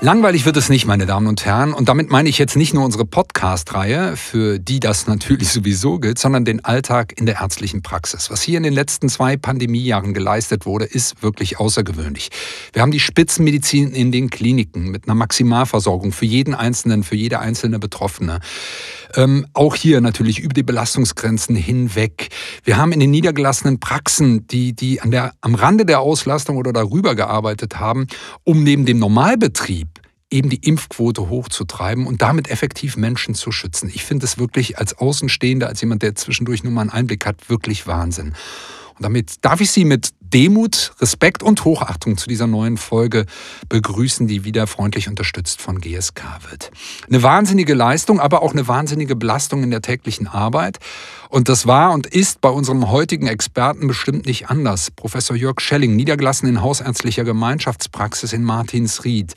Langweilig 0.00 0.46
wird 0.46 0.56
es 0.56 0.68
nicht, 0.68 0.86
meine 0.86 1.06
Damen 1.06 1.26
und 1.26 1.44
Herren. 1.44 1.72
Und 1.72 1.88
damit 1.88 2.08
meine 2.08 2.28
ich 2.28 2.38
jetzt 2.38 2.54
nicht 2.54 2.72
nur 2.72 2.84
unsere 2.84 3.04
Podcast-Reihe, 3.04 4.16
für 4.16 4.60
die 4.60 4.78
das 4.78 5.08
natürlich 5.08 5.48
sowieso 5.52 5.98
gilt, 5.98 6.20
sondern 6.20 6.44
den 6.44 6.64
Alltag 6.64 7.18
in 7.18 7.26
der 7.26 7.40
ärztlichen 7.40 7.82
Praxis. 7.82 8.30
Was 8.30 8.40
hier 8.40 8.58
in 8.58 8.62
den 8.62 8.74
letzten 8.74 9.08
zwei 9.08 9.36
Pandemiejahren 9.36 10.14
geleistet 10.14 10.66
wurde, 10.66 10.84
ist 10.84 11.20
wirklich 11.24 11.58
außergewöhnlich. 11.58 12.30
Wir 12.72 12.82
haben 12.82 12.92
die 12.92 13.00
Spitzenmedizin 13.00 13.90
in 13.90 14.12
den 14.12 14.30
Kliniken 14.30 14.92
mit 14.92 15.08
einer 15.08 15.16
Maximalversorgung 15.16 16.12
für 16.12 16.26
jeden 16.26 16.54
Einzelnen, 16.54 17.02
für 17.02 17.16
jede 17.16 17.40
einzelne 17.40 17.80
Betroffene. 17.80 18.38
Ähm, 19.16 19.46
auch 19.52 19.74
hier 19.74 20.00
natürlich 20.00 20.38
über 20.38 20.54
die 20.54 20.62
Belastungsgrenzen 20.62 21.56
hinweg. 21.56 22.28
Wir 22.62 22.76
haben 22.76 22.92
in 22.92 23.00
den 23.00 23.10
niedergelassenen 23.10 23.80
Praxen, 23.80 24.46
die, 24.46 24.74
die 24.74 25.00
an 25.00 25.10
der, 25.10 25.32
am 25.40 25.56
Rande 25.56 25.84
der 25.84 25.98
Auslastung 26.00 26.56
oder 26.56 26.72
darüber 26.72 27.16
gearbeitet 27.16 27.80
haben, 27.80 28.06
um 28.44 28.62
neben 28.62 28.86
dem 28.86 29.00
Normalbetrieb 29.00 29.88
eben 30.30 30.50
die 30.50 30.56
Impfquote 30.56 31.28
hochzutreiben 31.28 32.06
und 32.06 32.22
damit 32.22 32.50
effektiv 32.50 32.96
Menschen 32.96 33.34
zu 33.34 33.50
schützen. 33.50 33.90
Ich 33.92 34.04
finde 34.04 34.26
es 34.26 34.38
wirklich 34.38 34.78
als 34.78 34.98
Außenstehender, 34.98 35.68
als 35.68 35.80
jemand, 35.80 36.02
der 36.02 36.14
zwischendurch 36.14 36.64
nur 36.64 36.72
mal 36.72 36.82
einen 36.82 36.90
Einblick 36.90 37.24
hat, 37.26 37.48
wirklich 37.48 37.86
Wahnsinn. 37.86 38.34
Und 38.98 39.04
damit 39.04 39.44
darf 39.44 39.60
ich 39.60 39.70
Sie 39.70 39.84
mit 39.84 40.10
Demut, 40.20 40.92
Respekt 41.00 41.42
und 41.42 41.64
Hochachtung 41.64 42.18
zu 42.18 42.28
dieser 42.28 42.46
neuen 42.46 42.76
Folge 42.76 43.24
begrüßen, 43.68 44.26
die 44.26 44.44
wieder 44.44 44.66
freundlich 44.66 45.08
unterstützt 45.08 45.62
von 45.62 45.80
GSK 45.80 46.22
wird. 46.50 46.70
Eine 47.06 47.22
wahnsinnige 47.22 47.74
Leistung, 47.74 48.20
aber 48.20 48.42
auch 48.42 48.52
eine 48.52 48.68
wahnsinnige 48.68 49.16
Belastung 49.16 49.62
in 49.62 49.70
der 49.70 49.80
täglichen 49.80 50.26
Arbeit. 50.26 50.78
Und 51.30 51.48
das 51.48 51.66
war 51.66 51.92
und 51.92 52.06
ist 52.06 52.40
bei 52.40 52.50
unserem 52.50 52.90
heutigen 52.90 53.26
Experten 53.26 53.86
bestimmt 53.86 54.26
nicht 54.26 54.50
anders. 54.50 54.90
Professor 54.90 55.36
Jörg 55.36 55.60
Schelling, 55.60 55.96
niedergelassen 55.96 56.48
in 56.48 56.60
hausärztlicher 56.60 57.24
Gemeinschaftspraxis 57.24 58.32
in 58.32 58.42
Martinsried. 58.42 59.34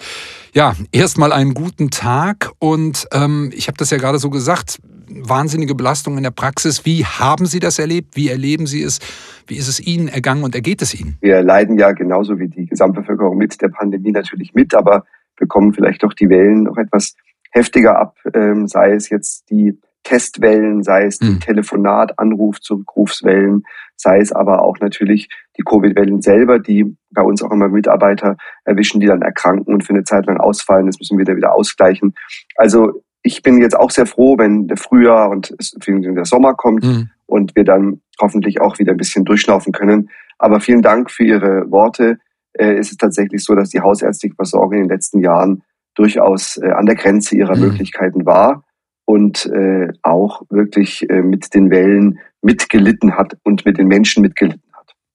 Ja, 0.54 0.74
erstmal 0.92 1.32
einen 1.32 1.54
guten 1.54 1.92
Tag 1.92 2.52
und 2.60 3.08
ähm, 3.14 3.52
ich 3.56 3.68
habe 3.68 3.78
das 3.78 3.90
ja 3.90 3.98
gerade 3.98 4.18
so 4.18 4.30
gesagt, 4.30 4.80
wahnsinnige 5.10 5.76
Belastung 5.76 6.18
in 6.18 6.24
der 6.24 6.32
Praxis. 6.32 6.86
Wie 6.86 7.06
haben 7.06 7.46
Sie 7.46 7.60
das 7.60 7.80
erlebt? 7.80 8.18
Wie 8.18 8.28
erleben 8.28 8.68
Sie 8.68 8.84
es? 8.84 9.00
Wie 9.48 9.56
ist 9.56 9.70
es 9.70 9.80
Ihnen 9.80 10.10
ergangen 10.10 10.44
und 10.44 10.54
ergeht 10.54 10.82
es 10.82 10.94
Ihnen? 10.94 11.16
Wir 11.22 11.42
leiden 11.42 11.80
ja 11.80 11.94
genauso 11.94 12.38
wie 12.38 12.50
die 12.50 12.66
Gesamtbevölkerung 12.66 13.38
mit 13.38 13.62
der 13.62 13.70
Pandemie 13.70 14.12
natürlich 14.12 14.54
mit, 14.54 14.76
aber 14.76 15.06
bekommen 15.38 15.74
vielleicht 15.74 16.04
doch 16.04 16.14
die 16.14 16.30
Wellen 16.30 16.64
noch 16.64 16.78
etwas 16.78 17.16
heftiger 17.52 17.98
ab, 17.98 18.18
ähm, 18.34 18.68
sei 18.68 18.92
es 18.92 19.10
jetzt 19.10 19.50
die 19.50 19.80
Testwellen, 20.04 20.84
sei 20.84 21.06
es 21.06 21.20
die 21.20 21.30
mhm. 21.30 21.40
Telefonat, 21.40 22.20
Anruf, 22.20 22.60
Zurückrufswellen, 22.60 23.64
sei 24.02 24.20
es 24.20 24.32
aber 24.32 24.64
auch 24.64 24.80
natürlich 24.80 25.30
die 25.58 25.64
Covid-Wellen 25.64 26.22
selber, 26.22 26.60
die 26.60 26.96
bei 27.12 27.22
uns 27.22 27.44
auch 27.44 27.52
immer 27.52 27.70
Mitarbeiter 27.70 28.36
erwischen, 28.66 29.00
die 29.00 29.08
dann 29.08 29.22
erkranken 29.22 29.74
und 29.74 29.84
für 29.84 29.94
eine 29.94 30.04
Zeit 30.04 30.26
lang 30.26 30.38
ausfallen. 30.38 30.88
Das 30.88 31.00
müssen 31.00 31.18
wir 31.18 31.26
wieder, 31.26 31.38
wieder 31.38 31.54
ausgleichen. 31.54 32.16
Also 32.56 33.04
ich 33.24 33.44
bin 33.44 33.62
jetzt 33.62 33.78
auch 33.78 33.92
sehr 33.92 34.06
froh, 34.06 34.38
wenn 34.38 34.68
der 34.68 34.78
Frühjahr 34.78 35.30
und 35.30 35.56
der 35.88 36.26
Sommer 36.26 36.56
kommt 36.56 36.84
mhm. 36.84 37.10
und 37.28 37.56
wir 37.56 37.64
dann 37.64 38.02
hoffentlich 38.20 38.60
auch 38.62 38.80
wieder 38.80 38.92
ein 38.94 38.98
bisschen 38.98 39.26
durchschnaufen 39.26 39.72
können. 39.72 40.10
Aber 40.40 40.60
vielen 40.60 40.82
Dank 40.82 41.12
für 41.12 41.24
Ihre 41.24 41.70
Worte. 41.70 42.18
Äh, 42.54 42.74
es 42.74 42.92
ist 42.92 43.00
tatsächlich 43.00 43.44
so, 43.44 43.54
dass 43.54 43.70
die 43.70 43.82
hausärztliche 43.82 44.36
Versorgung 44.36 44.74
in 44.74 44.84
den 44.84 44.90
letzten 44.90 45.20
Jahren 45.20 45.64
durchaus 45.94 46.58
äh, 46.58 46.72
an 46.72 46.88
der 46.88 46.96
Grenze 46.96 47.36
ihrer 47.36 47.56
mhm. 47.56 47.64
Möglichkeiten 47.64 48.26
war 48.26 48.64
und 49.06 49.46
äh, 49.46 49.90
auch 50.02 50.44
wirklich 50.50 51.06
mit 51.10 51.54
den 51.54 51.70
Wellen 51.70 52.20
mitgelitten 52.42 53.16
hat 53.16 53.38
und 53.44 53.66
mit 53.66 53.78
den 53.78 53.88
Menschen 53.88 54.22
mitgelitten 54.22 54.62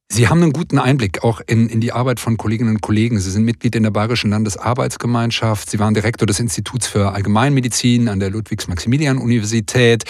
Sie 0.09 0.29
haben 0.29 0.41
einen 0.41 0.53
guten 0.53 0.79
Einblick 0.79 1.25
auch 1.25 1.41
in, 1.47 1.69
in 1.69 1.81
die 1.81 1.93
Arbeit 1.93 2.21
von 2.21 2.37
Kolleginnen 2.37 2.77
und 2.77 2.81
Kollegen. 2.81 3.19
Sie 3.19 3.31
sind 3.31 3.45
Mitglied 3.45 3.75
in 3.75 3.83
der 3.83 3.91
Bayerischen 3.91 4.31
Landesarbeitsgemeinschaft. 4.31 5.69
Sie 5.69 5.81
waren 5.81 5.95
Direktor 5.95 6.27
des 6.27 6.39
Instituts 6.39 6.87
für 6.87 7.13
Allgemeinmedizin 7.13 8.09
an 8.09 8.21
der 8.21 8.31
Ludwigs-Maximilian-Universität. 8.31 10.05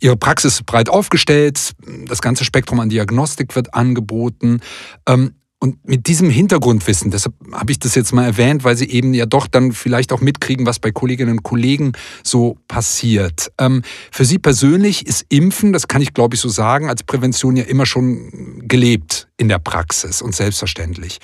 Ihre 0.00 0.16
Praxis 0.16 0.54
ist 0.54 0.66
breit 0.66 0.88
aufgestellt. 0.88 1.72
Das 2.06 2.22
ganze 2.22 2.44
Spektrum 2.44 2.78
an 2.78 2.88
Diagnostik 2.88 3.56
wird 3.56 3.74
angeboten. 3.74 4.60
Ähm, 5.08 5.34
und 5.62 5.86
mit 5.88 6.08
diesem 6.08 6.28
Hintergrundwissen, 6.28 7.12
deshalb 7.12 7.36
habe 7.52 7.70
ich 7.70 7.78
das 7.78 7.94
jetzt 7.94 8.12
mal 8.12 8.24
erwähnt, 8.24 8.64
weil 8.64 8.76
Sie 8.76 8.90
eben 8.90 9.14
ja 9.14 9.26
doch 9.26 9.46
dann 9.46 9.70
vielleicht 9.70 10.12
auch 10.12 10.20
mitkriegen, 10.20 10.66
was 10.66 10.80
bei 10.80 10.90
Kolleginnen 10.90 11.38
und 11.38 11.42
Kollegen 11.44 11.92
so 12.24 12.58
passiert. 12.66 13.52
Ähm, 13.58 13.82
für 14.10 14.24
Sie 14.24 14.40
persönlich 14.40 15.06
ist 15.06 15.24
Impfen, 15.28 15.72
das 15.72 15.86
kann 15.86 16.02
ich 16.02 16.14
glaube 16.14 16.34
ich 16.34 16.40
so 16.40 16.48
sagen, 16.48 16.88
als 16.88 17.04
Prävention 17.04 17.54
ja 17.54 17.62
immer 17.62 17.86
schon 17.86 18.66
gelebt 18.66 19.28
in 19.36 19.48
der 19.48 19.60
Praxis 19.60 20.20
und 20.20 20.34
selbstverständlich. 20.34 21.20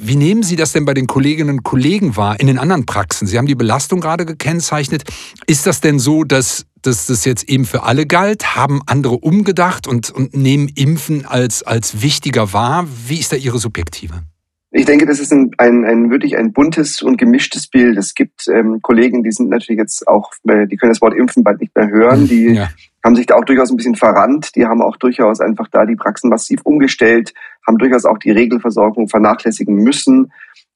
Wie 0.00 0.14
nehmen 0.14 0.44
Sie 0.44 0.54
das 0.54 0.72
denn 0.72 0.84
bei 0.84 0.94
den 0.94 1.08
Kolleginnen 1.08 1.50
und 1.50 1.64
Kollegen 1.64 2.16
wahr 2.16 2.38
in 2.38 2.46
den 2.46 2.58
anderen 2.58 2.86
Praxen? 2.86 3.26
Sie 3.26 3.36
haben 3.36 3.46
die 3.46 3.56
Belastung 3.56 4.00
gerade 4.00 4.24
gekennzeichnet. 4.24 5.02
Ist 5.48 5.66
das 5.66 5.80
denn 5.80 5.98
so, 5.98 6.22
dass, 6.22 6.66
dass 6.82 7.06
das 7.06 7.24
jetzt 7.24 7.48
eben 7.48 7.64
für 7.64 7.82
alle 7.82 8.06
galt? 8.06 8.54
Haben 8.54 8.80
andere 8.86 9.14
umgedacht 9.14 9.88
und, 9.88 10.12
und 10.12 10.36
nehmen 10.36 10.68
Impfen 10.68 11.26
als, 11.26 11.64
als 11.64 12.00
wichtiger 12.00 12.52
wahr? 12.52 12.86
Wie 13.08 13.18
ist 13.18 13.32
da 13.32 13.36
Ihre 13.36 13.58
Subjektive? 13.58 14.22
Ich 14.70 14.84
denke, 14.84 15.04
das 15.04 15.18
ist 15.18 15.32
ein, 15.32 15.50
ein, 15.58 15.84
ein 15.84 16.10
wirklich 16.12 16.36
ein 16.36 16.52
buntes 16.52 17.02
und 17.02 17.16
gemischtes 17.16 17.66
Bild. 17.66 17.98
Es 17.98 18.14
gibt 18.14 18.46
ähm, 18.46 18.78
Kollegen, 18.82 19.24
die 19.24 19.32
sind 19.32 19.50
natürlich 19.50 19.80
jetzt 19.80 20.06
auch, 20.06 20.30
äh, 20.46 20.68
die 20.68 20.76
können 20.76 20.92
das 20.92 21.00
Wort 21.00 21.14
Impfen 21.14 21.42
bald 21.42 21.60
nicht 21.60 21.74
mehr 21.74 21.88
hören. 21.88 22.28
Die 22.28 22.54
ja 22.54 22.68
haben 23.04 23.16
sich 23.16 23.26
da 23.26 23.36
auch 23.36 23.44
durchaus 23.44 23.70
ein 23.70 23.76
bisschen 23.76 23.94
verrannt. 23.94 24.54
Die 24.54 24.66
haben 24.66 24.82
auch 24.82 24.96
durchaus 24.96 25.40
einfach 25.40 25.68
da 25.68 25.86
die 25.86 25.96
Praxen 25.96 26.30
massiv 26.30 26.60
umgestellt, 26.64 27.32
haben 27.68 27.78
durchaus 27.78 28.04
auch 28.04 28.18
die 28.18 28.32
Regelversorgung 28.32 29.08
vernachlässigen 29.08 29.76
müssen 29.76 30.32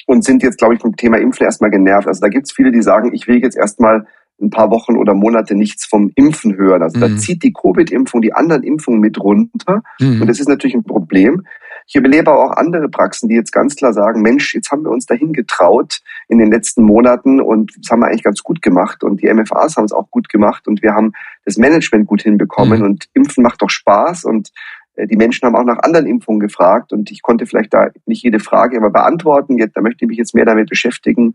und 0.06 0.24
sind 0.24 0.42
jetzt, 0.42 0.58
glaube 0.58 0.74
ich, 0.74 0.80
vom 0.80 0.94
Thema 0.94 1.18
Impfen 1.18 1.44
erstmal 1.44 1.70
genervt. 1.70 2.06
Also 2.06 2.20
da 2.20 2.28
gibt 2.28 2.46
es 2.46 2.52
viele, 2.52 2.70
die 2.70 2.82
sagen, 2.82 3.12
ich 3.12 3.26
will 3.26 3.42
jetzt 3.42 3.56
erstmal 3.56 4.06
ein 4.40 4.50
paar 4.50 4.70
Wochen 4.70 4.96
oder 4.96 5.14
Monate 5.14 5.54
nichts 5.54 5.86
vom 5.86 6.10
Impfen 6.14 6.56
hören. 6.56 6.82
Also 6.82 6.98
mhm. 6.98 7.00
da 7.00 7.16
zieht 7.16 7.42
die 7.42 7.52
Covid-Impfung 7.52 8.20
die 8.20 8.32
anderen 8.32 8.62
Impfungen 8.62 9.00
mit 9.00 9.18
runter. 9.18 9.82
Mhm. 10.00 10.22
Und 10.22 10.26
das 10.26 10.40
ist 10.40 10.48
natürlich 10.48 10.74
ein 10.74 10.84
Problem. 10.84 11.44
Ich 11.86 11.96
überlebe 11.96 12.30
aber 12.30 12.44
auch 12.44 12.56
andere 12.56 12.88
Praxen, 12.88 13.28
die 13.28 13.34
jetzt 13.34 13.52
ganz 13.52 13.74
klar 13.76 13.92
sagen, 13.92 14.22
Mensch, 14.22 14.54
jetzt 14.54 14.70
haben 14.70 14.84
wir 14.84 14.90
uns 14.90 15.06
dahin 15.06 15.32
getraut 15.32 16.00
in 16.28 16.38
den 16.38 16.50
letzten 16.50 16.84
Monaten 16.84 17.40
und 17.40 17.72
das 17.76 17.90
haben 17.90 18.00
wir 18.00 18.06
eigentlich 18.06 18.22
ganz 18.22 18.42
gut 18.42 18.62
gemacht 18.62 19.02
und 19.02 19.20
die 19.20 19.32
MFAs 19.32 19.76
haben 19.76 19.84
es 19.84 19.92
auch 19.92 20.10
gut 20.10 20.28
gemacht 20.28 20.68
und 20.68 20.82
wir 20.82 20.94
haben 20.94 21.12
das 21.44 21.56
Management 21.56 22.06
gut 22.06 22.22
hinbekommen 22.22 22.80
mhm. 22.80 22.84
und 22.84 23.08
Impfen 23.14 23.42
macht 23.42 23.62
doch 23.62 23.70
Spaß 23.70 24.24
und 24.24 24.52
die 24.96 25.16
Menschen 25.16 25.46
haben 25.46 25.56
auch 25.56 25.64
nach 25.64 25.82
anderen 25.82 26.06
Impfungen 26.06 26.40
gefragt 26.40 26.92
und 26.92 27.10
ich 27.10 27.22
konnte 27.22 27.46
vielleicht 27.46 27.72
da 27.72 27.90
nicht 28.06 28.22
jede 28.22 28.40
Frage 28.40 28.76
immer 28.76 28.90
beantworten. 28.90 29.58
Jetzt, 29.58 29.76
da 29.76 29.80
möchte 29.80 30.04
ich 30.04 30.08
mich 30.08 30.18
jetzt 30.18 30.34
mehr 30.34 30.44
damit 30.44 30.68
beschäftigen. 30.68 31.34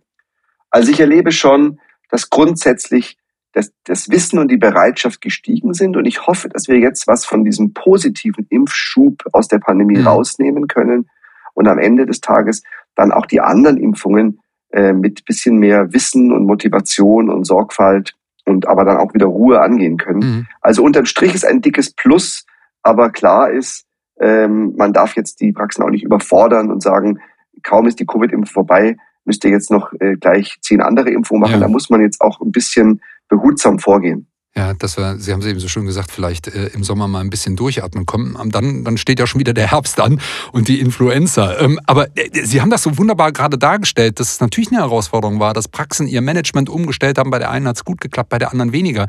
Also 0.70 0.92
ich 0.92 1.00
erlebe 1.00 1.32
schon, 1.32 1.80
dass 2.10 2.30
grundsätzlich 2.30 3.18
dass 3.58 3.72
das 3.86 4.10
Wissen 4.10 4.38
und 4.38 4.52
die 4.52 4.58
Bereitschaft 4.58 5.20
gestiegen 5.20 5.74
sind. 5.74 5.98
Und 5.98 6.06
ich 6.06 6.28
hoffe, 6.28 6.48
dass 6.48 6.68
wir 6.68 6.78
jetzt 6.78 7.08
was 7.08 7.26
von 7.26 7.44
diesem 7.44 7.74
positiven 7.74 8.46
Impfschub 8.50 9.24
aus 9.34 9.48
der 9.48 9.58
Pandemie 9.58 9.98
mhm. 9.98 10.08
rausnehmen 10.08 10.68
können 10.68 11.10
und 11.56 11.68
am 11.68 11.80
Ende 11.80 12.06
des 12.06 12.22
Tages 12.22 12.62
dann 12.94 13.12
auch 13.12 13.26
die 13.26 13.42
anderen 13.42 13.78
Impfungen 13.78 14.42
äh, 14.70 14.94
mit 14.94 15.26
bisschen 15.26 15.58
mehr 15.58 15.92
Wissen 15.92 16.32
und 16.32 16.46
Motivation 16.46 17.32
und 17.32 17.46
Sorgfalt 17.46 18.14
und 18.46 18.68
aber 18.68 18.86
dann 18.86 18.98
auch 18.98 19.16
wieder 19.16 19.26
Ruhe 19.26 19.60
angehen 19.60 19.98
können. 19.98 20.20
Mhm. 20.20 20.48
Also 20.62 20.84
unterm 20.84 21.06
Strich 21.06 21.34
ist 21.34 21.46
ein 21.46 21.62
dickes 21.62 21.94
Plus, 21.96 22.46
aber 22.84 23.10
klar 23.10 23.52
ist, 23.52 23.86
ähm, 24.20 24.74
man 24.76 24.94
darf 24.94 25.16
jetzt 25.16 25.42
die 25.42 25.52
Praxen 25.52 25.84
auch 25.84 25.90
nicht 25.90 26.04
überfordern 26.04 26.72
und 26.72 26.82
sagen, 26.82 27.20
kaum 27.64 27.88
ist 27.88 28.00
die 28.00 28.06
Covid-Impfung 28.06 28.54
vorbei, 28.54 28.98
müsst 29.26 29.44
ihr 29.44 29.52
jetzt 29.52 29.72
noch 29.72 29.94
äh, 30.00 30.16
gleich 30.16 30.58
zehn 30.62 30.82
andere 30.82 31.10
Impfungen 31.10 31.42
machen. 31.42 31.56
Ja. 31.56 31.60
Da 31.62 31.68
muss 31.68 31.90
man 31.90 32.02
jetzt 32.02 32.22
auch 32.22 32.40
ein 32.42 32.52
bisschen 32.52 33.02
behutsam 33.28 33.80
vorgehen. 33.80 34.28
Ja, 34.58 34.74
dass 34.74 34.98
wir, 34.98 35.20
Sie 35.20 35.32
haben 35.32 35.42
es 35.42 35.46
eben 35.46 35.60
so 35.60 35.68
schön 35.68 35.86
gesagt, 35.86 36.10
vielleicht 36.10 36.48
äh, 36.48 36.72
im 36.74 36.84
Sommer 36.84 37.08
mal 37.08 37.20
ein 37.20 37.30
bisschen 37.30 37.56
durchatmen 37.56 38.08
kommen. 38.08 38.36
Dann, 38.50 38.84
dann 38.84 38.98
steht 38.98 39.20
ja 39.20 39.28
schon 39.28 39.40
wieder 39.40 39.54
der 39.54 39.70
Herbst 39.70 40.00
an 40.00 40.20
und 40.52 40.68
die 40.68 40.80
Influenza. 40.80 41.60
Ähm, 41.60 41.80
aber 41.86 42.08
äh, 42.18 42.44
Sie 42.44 42.60
haben 42.60 42.72
das 42.72 42.82
so 42.82 42.98
wunderbar 42.98 43.32
gerade 43.32 43.60
dargestellt, 43.60 44.20
dass 44.20 44.32
es 44.32 44.40
natürlich 44.40 44.72
eine 44.72 44.82
Herausforderung 44.82 45.40
war, 45.40 45.54
dass 45.54 45.68
Praxen 45.68 46.08
ihr 46.08 46.22
Management 46.22 46.70
umgestellt 46.70 47.20
haben. 47.20 47.30
Bei 47.30 47.38
der 47.38 47.52
einen 47.52 47.68
hat 47.68 47.76
es 47.76 47.86
gut 47.86 48.02
geklappt, 48.02 48.30
bei 48.30 48.40
der 48.40 48.52
anderen 48.52 48.72
weniger. 48.72 49.06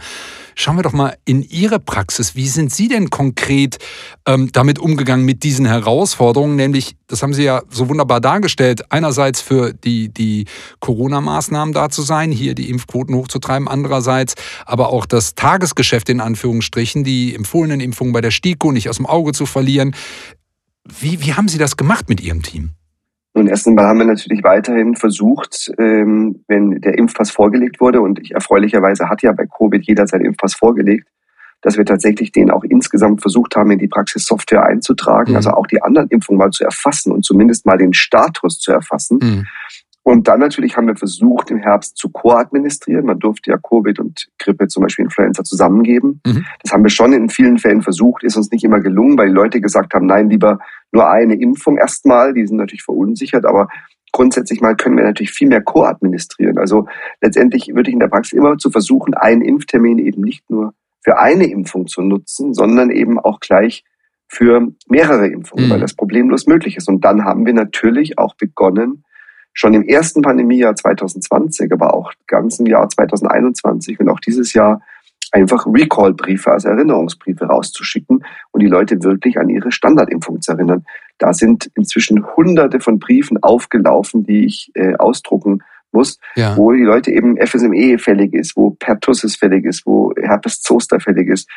Schauen 0.54 0.76
wir 0.76 0.82
doch 0.82 0.92
mal 0.92 1.16
in 1.24 1.40
Ihre 1.40 1.80
Praxis. 1.80 2.34
Wie 2.34 2.48
sind 2.48 2.70
Sie 2.70 2.88
denn 2.88 3.08
konkret 3.08 3.78
ähm, 4.28 4.50
damit 4.52 4.78
umgegangen 4.78 5.24
mit 5.24 5.42
diesen 5.42 5.64
Herausforderungen? 5.64 6.54
Nämlich, 6.54 6.96
das 7.06 7.22
haben 7.22 7.32
Sie 7.32 7.44
ja 7.44 7.62
so 7.70 7.88
wunderbar 7.88 8.20
dargestellt, 8.20 8.92
einerseits 8.92 9.40
für 9.40 9.72
die, 9.72 10.10
die 10.10 10.44
Corona-Maßnahmen 10.80 11.72
da 11.72 11.88
zu 11.88 12.02
sein, 12.02 12.30
hier 12.30 12.54
die 12.54 12.70
Impfquoten 12.70 13.16
hochzutreiben, 13.16 13.66
andererseits 13.66 14.34
aber 14.66 14.92
auch 14.92 15.06
das 15.06 15.34
Tagesgeschäft 15.34 16.10
in 16.10 16.20
Anführungsstrichen, 16.20 17.04
die 17.04 17.34
empfohlenen 17.34 17.80
Impfungen 17.80 18.12
bei 18.12 18.20
der 18.20 18.30
STIKO 18.30 18.70
nicht 18.70 18.90
aus 18.90 18.98
dem 18.98 19.06
Auge 19.06 19.32
zu 19.32 19.46
verlieren. 19.46 19.94
Wie, 21.00 21.24
wie 21.24 21.32
haben 21.32 21.48
Sie 21.48 21.58
das 21.58 21.76
gemacht 21.76 22.08
mit 22.08 22.20
Ihrem 22.20 22.42
Team? 22.42 22.70
Nun, 23.34 23.46
erst 23.46 23.66
einmal 23.66 23.86
haben 23.86 23.98
wir 23.98 24.06
natürlich 24.06 24.42
weiterhin 24.42 24.96
versucht, 24.96 25.70
ähm, 25.78 26.44
wenn 26.48 26.80
der 26.80 26.98
Impfpass 26.98 27.30
vorgelegt 27.30 27.80
wurde, 27.80 28.00
und 28.00 28.18
ich, 28.18 28.32
erfreulicherweise 28.32 29.08
hat 29.08 29.22
ja 29.22 29.32
bei 29.32 29.46
Covid 29.46 29.86
jeder 29.86 30.06
seinen 30.06 30.24
Impfpass 30.24 30.54
vorgelegt, 30.54 31.08
dass 31.62 31.76
wir 31.76 31.84
tatsächlich 31.84 32.32
den 32.32 32.50
auch 32.50 32.64
insgesamt 32.64 33.20
versucht 33.20 33.56
haben, 33.56 33.70
in 33.70 33.78
die 33.78 33.88
Praxissoftware 33.88 34.64
einzutragen, 34.64 35.32
mhm. 35.32 35.36
also 35.36 35.50
auch 35.50 35.66
die 35.66 35.82
anderen 35.82 36.08
Impfungen 36.08 36.38
mal 36.38 36.50
zu 36.50 36.64
erfassen 36.64 37.12
und 37.12 37.24
zumindest 37.24 37.66
mal 37.66 37.78
den 37.78 37.92
Status 37.92 38.58
zu 38.58 38.72
erfassen. 38.72 39.18
Mhm. 39.20 39.46
Und 40.08 40.26
dann 40.26 40.40
natürlich 40.40 40.74
haben 40.74 40.86
wir 40.86 40.96
versucht, 40.96 41.50
im 41.50 41.58
Herbst 41.58 41.98
zu 41.98 42.08
koadministrieren. 42.08 43.04
Man 43.04 43.18
durfte 43.18 43.50
ja 43.50 43.58
Covid 43.58 43.98
und 44.00 44.28
Grippe, 44.38 44.66
zum 44.66 44.82
Beispiel 44.82 45.04
Influenza, 45.04 45.44
zusammengeben. 45.44 46.22
Mhm. 46.26 46.46
Das 46.62 46.72
haben 46.72 46.82
wir 46.82 46.88
schon 46.88 47.12
in 47.12 47.28
vielen 47.28 47.58
Fällen 47.58 47.82
versucht, 47.82 48.24
ist 48.24 48.38
uns 48.38 48.50
nicht 48.50 48.64
immer 48.64 48.80
gelungen, 48.80 49.18
weil 49.18 49.28
die 49.28 49.34
Leute 49.34 49.60
gesagt 49.60 49.92
haben, 49.92 50.06
nein, 50.06 50.30
lieber 50.30 50.60
nur 50.92 51.10
eine 51.10 51.34
Impfung 51.34 51.76
erstmal. 51.76 52.32
Die 52.32 52.46
sind 52.46 52.56
natürlich 52.56 52.84
verunsichert, 52.84 53.44
aber 53.44 53.68
grundsätzlich 54.12 54.62
mal 54.62 54.76
können 54.76 54.96
wir 54.96 55.04
natürlich 55.04 55.32
viel 55.32 55.48
mehr 55.48 55.60
koadministrieren. 55.60 56.56
Also 56.56 56.86
letztendlich 57.20 57.68
würde 57.74 57.90
ich 57.90 57.94
in 57.94 58.00
der 58.00 58.08
Praxis 58.08 58.32
immer 58.32 58.56
zu 58.56 58.70
versuchen, 58.70 59.12
einen 59.12 59.42
Impftermin 59.42 59.98
eben 59.98 60.22
nicht 60.22 60.48
nur 60.48 60.72
für 61.00 61.18
eine 61.18 61.50
Impfung 61.50 61.86
zu 61.86 62.02
nutzen, 62.02 62.54
sondern 62.54 62.90
eben 62.90 63.18
auch 63.18 63.40
gleich 63.40 63.84
für 64.28 64.68
mehrere 64.88 65.28
Impfungen, 65.28 65.66
mhm. 65.66 65.70
weil 65.70 65.80
das 65.80 65.94
problemlos 65.94 66.46
möglich 66.46 66.76
ist. 66.76 66.88
Und 66.88 67.04
dann 67.04 67.24
haben 67.24 67.46
wir 67.46 67.54
natürlich 67.54 68.18
auch 68.18 68.34
begonnen, 68.34 69.04
schon 69.54 69.74
im 69.74 69.82
ersten 69.82 70.22
Pandemiejahr 70.22 70.76
2020, 70.76 71.72
aber 71.72 71.94
auch 71.94 72.12
ganzen 72.26 72.66
Jahr 72.66 72.88
2021 72.88 73.98
und 73.98 74.08
auch 74.08 74.20
dieses 74.20 74.52
Jahr 74.52 74.82
einfach 75.32 75.66
Recall-Briefe, 75.66 76.50
also 76.50 76.68
Erinnerungsbriefe 76.68 77.44
rauszuschicken 77.44 78.24
und 78.52 78.62
die 78.62 78.68
Leute 78.68 79.02
wirklich 79.02 79.38
an 79.38 79.48
ihre 79.48 79.72
Standardimpfung 79.72 80.40
zu 80.40 80.52
erinnern. 80.52 80.84
Da 81.18 81.32
sind 81.32 81.70
inzwischen 81.74 82.24
hunderte 82.36 82.80
von 82.80 82.98
Briefen 82.98 83.42
aufgelaufen, 83.42 84.24
die 84.24 84.44
ich 84.44 84.70
äh, 84.74 84.94
ausdrucken 84.96 85.62
muss, 85.92 86.18
ja. 86.36 86.56
wo 86.56 86.72
die 86.72 86.82
Leute 86.82 87.10
eben 87.10 87.36
FSME 87.36 87.98
fällig 87.98 88.34
ist, 88.34 88.56
wo 88.56 88.70
Pertussis 88.70 89.36
fällig 89.36 89.64
ist, 89.64 89.86
wo 89.86 90.12
Herpes 90.20 90.60
zoster 90.60 91.00
fällig 91.00 91.28
ist. 91.28 91.48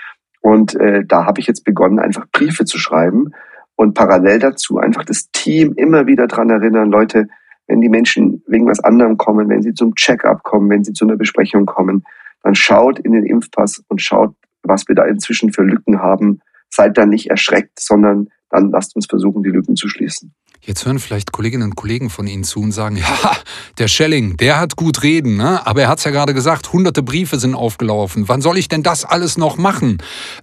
Und 0.42 0.76
äh, 0.76 1.04
da 1.06 1.26
habe 1.26 1.40
ich 1.40 1.48
jetzt 1.48 1.64
begonnen, 1.64 2.00
einfach 2.00 2.26
Briefe 2.32 2.66
zu 2.66 2.78
schreiben 2.78 3.32
und 3.76 3.94
parallel 3.94 4.40
dazu 4.40 4.78
einfach 4.78 5.06
das 5.06 5.30
Team 5.32 5.74
immer 5.76 6.08
wieder 6.08 6.28
dran 6.28 6.50
erinnern, 6.50 6.90
Leute, 6.90 7.28
wenn 7.68 7.82
die 7.82 7.90
Menschen 7.90 8.44
wegen 8.48 8.68
was 8.68 8.80
anderem 8.80 9.18
kommen, 9.18 9.50
wenn 9.50 9.62
sie 9.62 9.74
zum 9.74 9.96
Check-up 9.96 10.44
kommen, 10.44 10.70
wenn 10.70 10.84
sie 10.84 10.94
zu 10.94 11.06
einer 11.06 11.16
Besprechung 11.16 11.66
kommen, 11.66 12.04
dann 12.44 12.56
schaut 12.56 13.00
in 13.00 13.14
den 13.14 13.26
Impfpass 13.26 13.84
und 13.88 14.02
schaut, 14.02 14.36
was 14.64 14.88
wir 14.88 14.96
da 14.96 15.06
inzwischen 15.06 15.54
für 15.54 15.64
Lücken 15.64 16.02
haben. 16.02 16.42
Seid 16.70 16.98
da 16.98 17.06
nicht 17.06 17.30
erschreckt, 17.30 17.80
sondern 17.80 18.30
dann 18.52 18.70
lasst 18.72 18.96
uns 18.96 19.06
versuchen, 19.08 19.44
die 19.44 19.50
Lücken 19.50 19.76
zu 19.76 19.88
schließen. 19.88 20.34
Jetzt 20.64 20.86
hören 20.86 21.00
vielleicht 21.00 21.32
Kolleginnen 21.32 21.64
und 21.64 21.76
Kollegen 21.76 22.12
von 22.12 22.28
Ihnen 22.28 22.44
zu 22.44 22.60
und 22.60 22.72
sagen, 22.72 22.96
ja, 22.98 23.32
der 23.80 23.88
Schelling, 23.88 24.38
der 24.38 24.60
hat 24.60 24.76
gut 24.76 25.02
reden, 25.02 25.38
ne? 25.38 25.66
aber 25.66 25.82
er 25.82 25.88
hat 25.88 25.98
es 25.98 26.04
ja 26.04 26.12
gerade 26.12 26.34
gesagt, 26.34 26.72
hunderte 26.72 27.02
Briefe 27.02 27.40
sind 27.40 27.56
aufgelaufen. 27.56 28.28
Wann 28.28 28.42
soll 28.42 28.58
ich 28.58 28.68
denn 28.68 28.84
das 28.84 29.04
alles 29.04 29.38
noch 29.38 29.58
machen? 29.58 29.98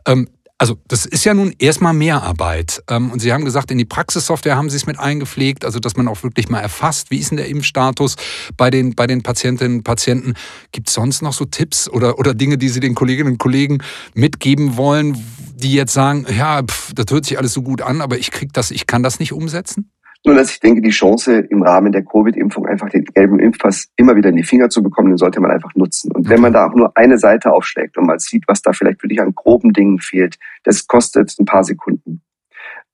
Ähm, 0.06 0.26
also 0.60 0.76
das 0.88 1.06
ist 1.06 1.24
ja 1.24 1.34
nun 1.34 1.54
erstmal 1.60 1.94
Mehrarbeit. 1.94 2.82
Ähm, 2.90 3.12
und 3.12 3.20
Sie 3.20 3.32
haben 3.32 3.44
gesagt, 3.44 3.70
in 3.70 3.78
die 3.78 3.84
Praxissoftware 3.84 4.56
haben 4.56 4.70
Sie 4.70 4.76
es 4.76 4.86
mit 4.86 4.98
eingepflegt, 4.98 5.64
also 5.64 5.78
dass 5.78 5.96
man 5.96 6.08
auch 6.08 6.24
wirklich 6.24 6.48
mal 6.48 6.58
erfasst, 6.58 7.12
wie 7.12 7.18
ist 7.18 7.30
denn 7.30 7.36
der 7.36 7.48
Impfstatus 7.48 8.16
bei 8.56 8.68
den, 8.68 8.96
bei 8.96 9.06
den 9.06 9.22
Patientinnen 9.22 9.78
und 9.78 9.84
Patienten. 9.84 10.34
Gibt 10.72 10.88
es 10.88 10.94
sonst 10.94 11.22
noch 11.22 11.32
so 11.32 11.44
Tipps 11.44 11.88
oder, 11.88 12.18
oder 12.18 12.34
Dinge, 12.34 12.58
die 12.58 12.68
Sie 12.68 12.80
den 12.80 12.96
Kolleginnen 12.96 13.32
und 13.32 13.38
Kollegen 13.38 13.78
mitgeben 14.14 14.76
wollen, 14.76 15.24
die 15.58 15.74
jetzt 15.74 15.92
sagen, 15.92 16.26
ja, 16.36 16.62
pff, 16.62 16.94
das 16.94 17.06
hört 17.10 17.24
sich 17.24 17.38
alles 17.38 17.52
so 17.52 17.62
gut 17.62 17.82
an, 17.82 18.00
aber 18.00 18.16
ich 18.18 18.30
krieg 18.30 18.52
das, 18.52 18.70
ich 18.70 18.86
kann 18.86 19.02
das 19.02 19.20
nicht 19.20 19.32
umsetzen? 19.32 19.90
Nur, 20.24 20.34
dass 20.34 20.50
ich 20.50 20.60
denke, 20.60 20.82
die 20.82 20.90
Chance 20.90 21.38
im 21.38 21.62
Rahmen 21.62 21.92
der 21.92 22.04
Covid-Impfung 22.04 22.66
einfach 22.66 22.88
den 22.90 23.04
gelben 23.04 23.38
Impfpass 23.38 23.88
immer 23.96 24.16
wieder 24.16 24.30
in 24.30 24.36
die 24.36 24.42
Finger 24.42 24.68
zu 24.68 24.82
bekommen, 24.82 25.10
den 25.10 25.16
sollte 25.16 25.40
man 25.40 25.52
einfach 25.52 25.74
nutzen. 25.74 26.10
Und 26.12 26.28
wenn 26.28 26.40
man 26.40 26.52
da 26.52 26.66
auch 26.66 26.74
nur 26.74 26.96
eine 26.96 27.18
Seite 27.18 27.52
aufschlägt 27.52 27.96
und 27.96 28.06
mal 28.06 28.18
sieht, 28.18 28.44
was 28.48 28.60
da 28.60 28.72
vielleicht 28.72 29.02
wirklich 29.02 29.20
an 29.20 29.34
groben 29.34 29.72
Dingen 29.72 30.00
fehlt, 30.00 30.36
das 30.64 30.86
kostet 30.88 31.34
ein 31.38 31.44
paar 31.44 31.62
Sekunden. 31.62 32.22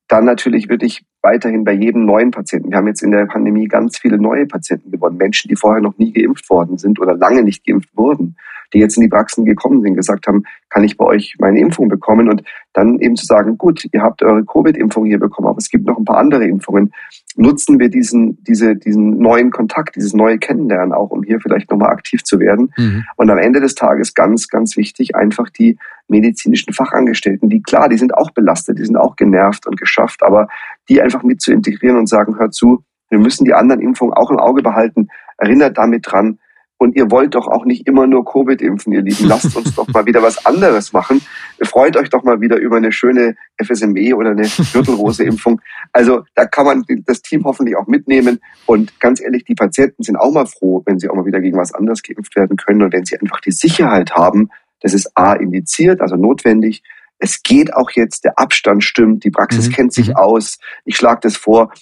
Dann 0.06 0.26
natürlich 0.26 0.68
würde 0.68 0.84
ich 0.84 1.06
weiterhin 1.22 1.64
bei 1.64 1.72
jedem 1.72 2.04
neuen 2.04 2.30
Patienten. 2.30 2.70
Wir 2.70 2.76
haben 2.76 2.86
jetzt 2.86 3.02
in 3.02 3.10
der 3.10 3.24
Pandemie 3.24 3.68
ganz 3.68 3.96
viele 3.96 4.18
neue 4.18 4.46
Patienten 4.46 4.90
gewonnen. 4.90 5.16
Menschen, 5.16 5.48
die 5.48 5.56
vorher 5.56 5.82
noch 5.82 5.96
nie 5.96 6.12
geimpft 6.12 6.50
worden 6.50 6.76
sind 6.76 7.00
oder 7.00 7.16
lange 7.16 7.42
nicht 7.42 7.64
geimpft 7.64 7.88
wurden, 7.96 8.36
die 8.74 8.80
jetzt 8.80 8.96
in 8.96 9.02
die 9.02 9.08
Praxen 9.08 9.44
gekommen 9.44 9.80
sind, 9.82 9.94
gesagt 9.94 10.26
haben, 10.26 10.42
kann 10.68 10.84
ich 10.84 10.96
bei 10.96 11.04
euch 11.04 11.36
meine 11.38 11.60
Impfung 11.60 11.88
bekommen? 11.88 12.28
Und 12.28 12.42
dann 12.72 12.98
eben 12.98 13.16
zu 13.16 13.24
sagen, 13.24 13.56
gut, 13.56 13.86
ihr 13.92 14.02
habt 14.02 14.22
eure 14.22 14.44
Covid-Impfung 14.44 15.06
hier 15.06 15.20
bekommen, 15.20 15.48
aber 15.48 15.58
es 15.58 15.70
gibt 15.70 15.86
noch 15.86 15.96
ein 15.96 16.04
paar 16.04 16.18
andere 16.18 16.44
Impfungen. 16.44 16.92
Nutzen 17.36 17.78
wir 17.78 17.88
diesen, 17.88 18.42
diese, 18.44 18.76
diesen 18.76 19.18
neuen 19.18 19.50
Kontakt, 19.50 19.96
dieses 19.96 20.12
neue 20.12 20.38
Kennenlernen 20.38 20.92
auch, 20.92 21.10
um 21.10 21.22
hier 21.22 21.40
vielleicht 21.40 21.70
nochmal 21.70 21.90
aktiv 21.90 22.24
zu 22.24 22.40
werden. 22.40 22.72
Mhm. 22.76 23.04
Und 23.16 23.30
am 23.30 23.38
Ende 23.38 23.60
des 23.60 23.74
Tages 23.74 24.14
ganz, 24.14 24.48
ganz 24.48 24.76
wichtig, 24.76 25.14
einfach 25.14 25.48
die 25.50 25.78
medizinischen 26.08 26.72
Fachangestellten, 26.72 27.48
die 27.48 27.62
klar, 27.62 27.88
die 27.88 27.96
sind 27.96 28.14
auch 28.14 28.30
belastet, 28.32 28.78
die 28.78 28.84
sind 28.84 28.96
auch 28.96 29.16
genervt 29.16 29.66
und 29.66 29.78
geschafft, 29.78 30.22
aber 30.22 30.48
die 30.88 31.00
einfach 31.00 31.22
mit 31.22 31.40
zu 31.40 31.52
integrieren 31.52 31.96
und 31.96 32.08
sagen, 32.08 32.38
hört 32.38 32.54
zu, 32.54 32.84
wir 33.08 33.18
müssen 33.18 33.44
die 33.44 33.54
anderen 33.54 33.80
Impfungen 33.80 34.14
auch 34.14 34.30
im 34.30 34.38
Auge 34.38 34.62
behalten, 34.62 35.08
erinnert 35.38 35.78
damit 35.78 36.10
dran, 36.10 36.38
und 36.78 36.96
ihr 36.96 37.10
wollt 37.10 37.34
doch 37.34 37.46
auch 37.46 37.64
nicht 37.64 37.86
immer 37.86 38.06
nur 38.06 38.24
Covid 38.24 38.60
impfen, 38.60 38.92
ihr 38.92 39.02
Lieben. 39.02 39.26
Lasst 39.26 39.56
uns 39.56 39.74
doch 39.74 39.86
mal 39.88 40.06
wieder 40.06 40.22
was 40.22 40.44
anderes 40.44 40.92
machen. 40.92 41.22
Freut 41.62 41.96
euch 41.96 42.10
doch 42.10 42.24
mal 42.24 42.40
wieder 42.40 42.56
über 42.56 42.76
eine 42.76 42.92
schöne 42.92 43.36
FSME 43.62 44.14
oder 44.16 44.30
eine 44.30 44.48
Gürtelrose-Impfung. 44.72 45.60
Also 45.92 46.24
da 46.34 46.46
kann 46.46 46.66
man 46.66 46.84
das 47.06 47.22
Team 47.22 47.44
hoffentlich 47.44 47.76
auch 47.76 47.86
mitnehmen. 47.86 48.40
Und 48.66 48.98
ganz 49.00 49.20
ehrlich, 49.20 49.44
die 49.44 49.54
Patienten 49.54 50.02
sind 50.02 50.16
auch 50.16 50.32
mal 50.32 50.46
froh, 50.46 50.82
wenn 50.84 50.98
sie 50.98 51.08
auch 51.08 51.14
mal 51.14 51.26
wieder 51.26 51.40
gegen 51.40 51.56
was 51.56 51.72
anderes 51.72 52.02
geimpft 52.02 52.34
werden 52.36 52.56
können 52.56 52.82
und 52.82 52.92
wenn 52.92 53.04
sie 53.04 53.18
einfach 53.18 53.40
die 53.40 53.52
Sicherheit 53.52 54.12
haben, 54.12 54.50
das 54.80 54.92
ist 54.92 55.16
A 55.16 55.32
indiziert, 55.32 56.00
also 56.00 56.16
notwendig. 56.16 56.82
Es 57.18 57.42
geht 57.42 57.72
auch 57.72 57.90
jetzt, 57.92 58.24
der 58.24 58.38
Abstand 58.38 58.84
stimmt, 58.84 59.24
die 59.24 59.30
Praxis 59.30 59.68
mhm. 59.68 59.72
kennt 59.72 59.92
sich 59.94 60.08
mhm. 60.08 60.16
aus. 60.16 60.58
Ich 60.84 60.96
schlage 60.96 61.20
das 61.22 61.36
vor. 61.36 61.72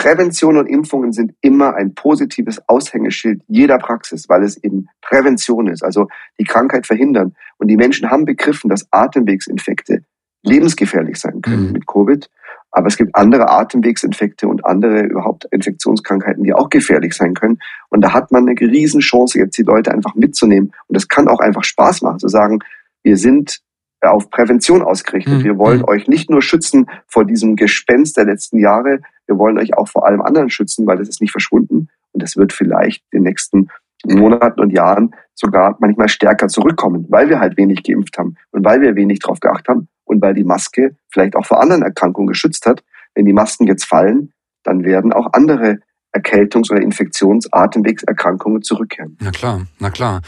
Prävention 0.00 0.56
und 0.56 0.66
Impfungen 0.66 1.12
sind 1.12 1.34
immer 1.42 1.74
ein 1.74 1.94
positives 1.94 2.66
Aushängeschild 2.68 3.42
jeder 3.48 3.76
Praxis, 3.76 4.30
weil 4.30 4.42
es 4.44 4.56
eben 4.56 4.88
Prävention 5.02 5.68
ist, 5.68 5.84
also 5.84 6.08
die 6.38 6.44
Krankheit 6.44 6.86
verhindern. 6.86 7.34
Und 7.58 7.68
die 7.68 7.76
Menschen 7.76 8.10
haben 8.10 8.24
begriffen, 8.24 8.70
dass 8.70 8.90
Atemwegsinfekte 8.90 10.02
lebensgefährlich 10.42 11.18
sein 11.18 11.42
können 11.42 11.66
mhm. 11.66 11.72
mit 11.72 11.86
Covid. 11.86 12.30
Aber 12.70 12.86
es 12.86 12.96
gibt 12.96 13.14
andere 13.14 13.50
Atemwegsinfekte 13.50 14.48
und 14.48 14.64
andere 14.64 15.02
überhaupt 15.02 15.44
Infektionskrankheiten, 15.50 16.44
die 16.44 16.54
auch 16.54 16.70
gefährlich 16.70 17.12
sein 17.12 17.34
können. 17.34 17.58
Und 17.90 18.00
da 18.00 18.14
hat 18.14 18.32
man 18.32 18.48
eine 18.48 18.58
Riesenchance, 18.58 19.38
jetzt 19.38 19.58
die 19.58 19.64
Leute 19.64 19.92
einfach 19.92 20.14
mitzunehmen. 20.14 20.72
Und 20.86 20.96
es 20.96 21.08
kann 21.08 21.28
auch 21.28 21.40
einfach 21.40 21.64
Spaß 21.64 22.00
machen, 22.00 22.20
zu 22.20 22.28
sagen, 22.28 22.60
wir 23.02 23.18
sind 23.18 23.60
auf 24.02 24.30
Prävention 24.30 24.82
ausgerichtet. 24.82 25.38
Mhm. 25.38 25.44
Wir 25.44 25.58
wollen 25.58 25.80
mhm. 25.80 25.88
euch 25.88 26.08
nicht 26.08 26.30
nur 26.30 26.42
schützen 26.42 26.86
vor 27.06 27.24
diesem 27.24 27.56
Gespenst 27.56 28.16
der 28.16 28.24
letzten 28.24 28.58
Jahre, 28.58 29.00
wir 29.26 29.38
wollen 29.38 29.58
euch 29.58 29.76
auch 29.76 29.88
vor 29.88 30.06
allem 30.06 30.22
anderen 30.22 30.50
schützen, 30.50 30.86
weil 30.86 30.98
das 30.98 31.08
ist 31.08 31.20
nicht 31.20 31.30
verschwunden 31.30 31.88
und 32.12 32.22
es 32.22 32.36
wird 32.36 32.52
vielleicht 32.52 33.04
in 33.12 33.20
den 33.20 33.24
nächsten 33.24 33.68
Monaten 34.04 34.60
und 34.60 34.70
Jahren 34.70 35.14
sogar 35.34 35.76
manchmal 35.78 36.08
stärker 36.08 36.48
zurückkommen, 36.48 37.06
weil 37.08 37.28
wir 37.28 37.38
halt 37.38 37.56
wenig 37.56 37.82
geimpft 37.82 38.18
haben 38.18 38.36
und 38.50 38.64
weil 38.64 38.80
wir 38.80 38.96
wenig 38.96 39.20
drauf 39.20 39.40
geachtet 39.40 39.68
haben 39.68 39.88
und 40.04 40.22
weil 40.22 40.34
die 40.34 40.44
Maske 40.44 40.96
vielleicht 41.10 41.36
auch 41.36 41.46
vor 41.46 41.60
anderen 41.60 41.82
Erkrankungen 41.82 42.28
geschützt 42.28 42.66
hat. 42.66 42.82
Wenn 43.14 43.26
die 43.26 43.32
Masken 43.32 43.66
jetzt 43.66 43.84
fallen, 43.84 44.32
dann 44.62 44.84
werden 44.84 45.12
auch 45.12 45.32
andere 45.32 45.80
Erkältungs- 46.12 46.70
oder 46.70 46.80
Infektions-Atemwegserkrankungen 46.82 48.62
zurückkehren. 48.62 49.16
Na 49.20 49.30
klar, 49.30 49.66
na 49.78 49.90
klar. 49.90 50.22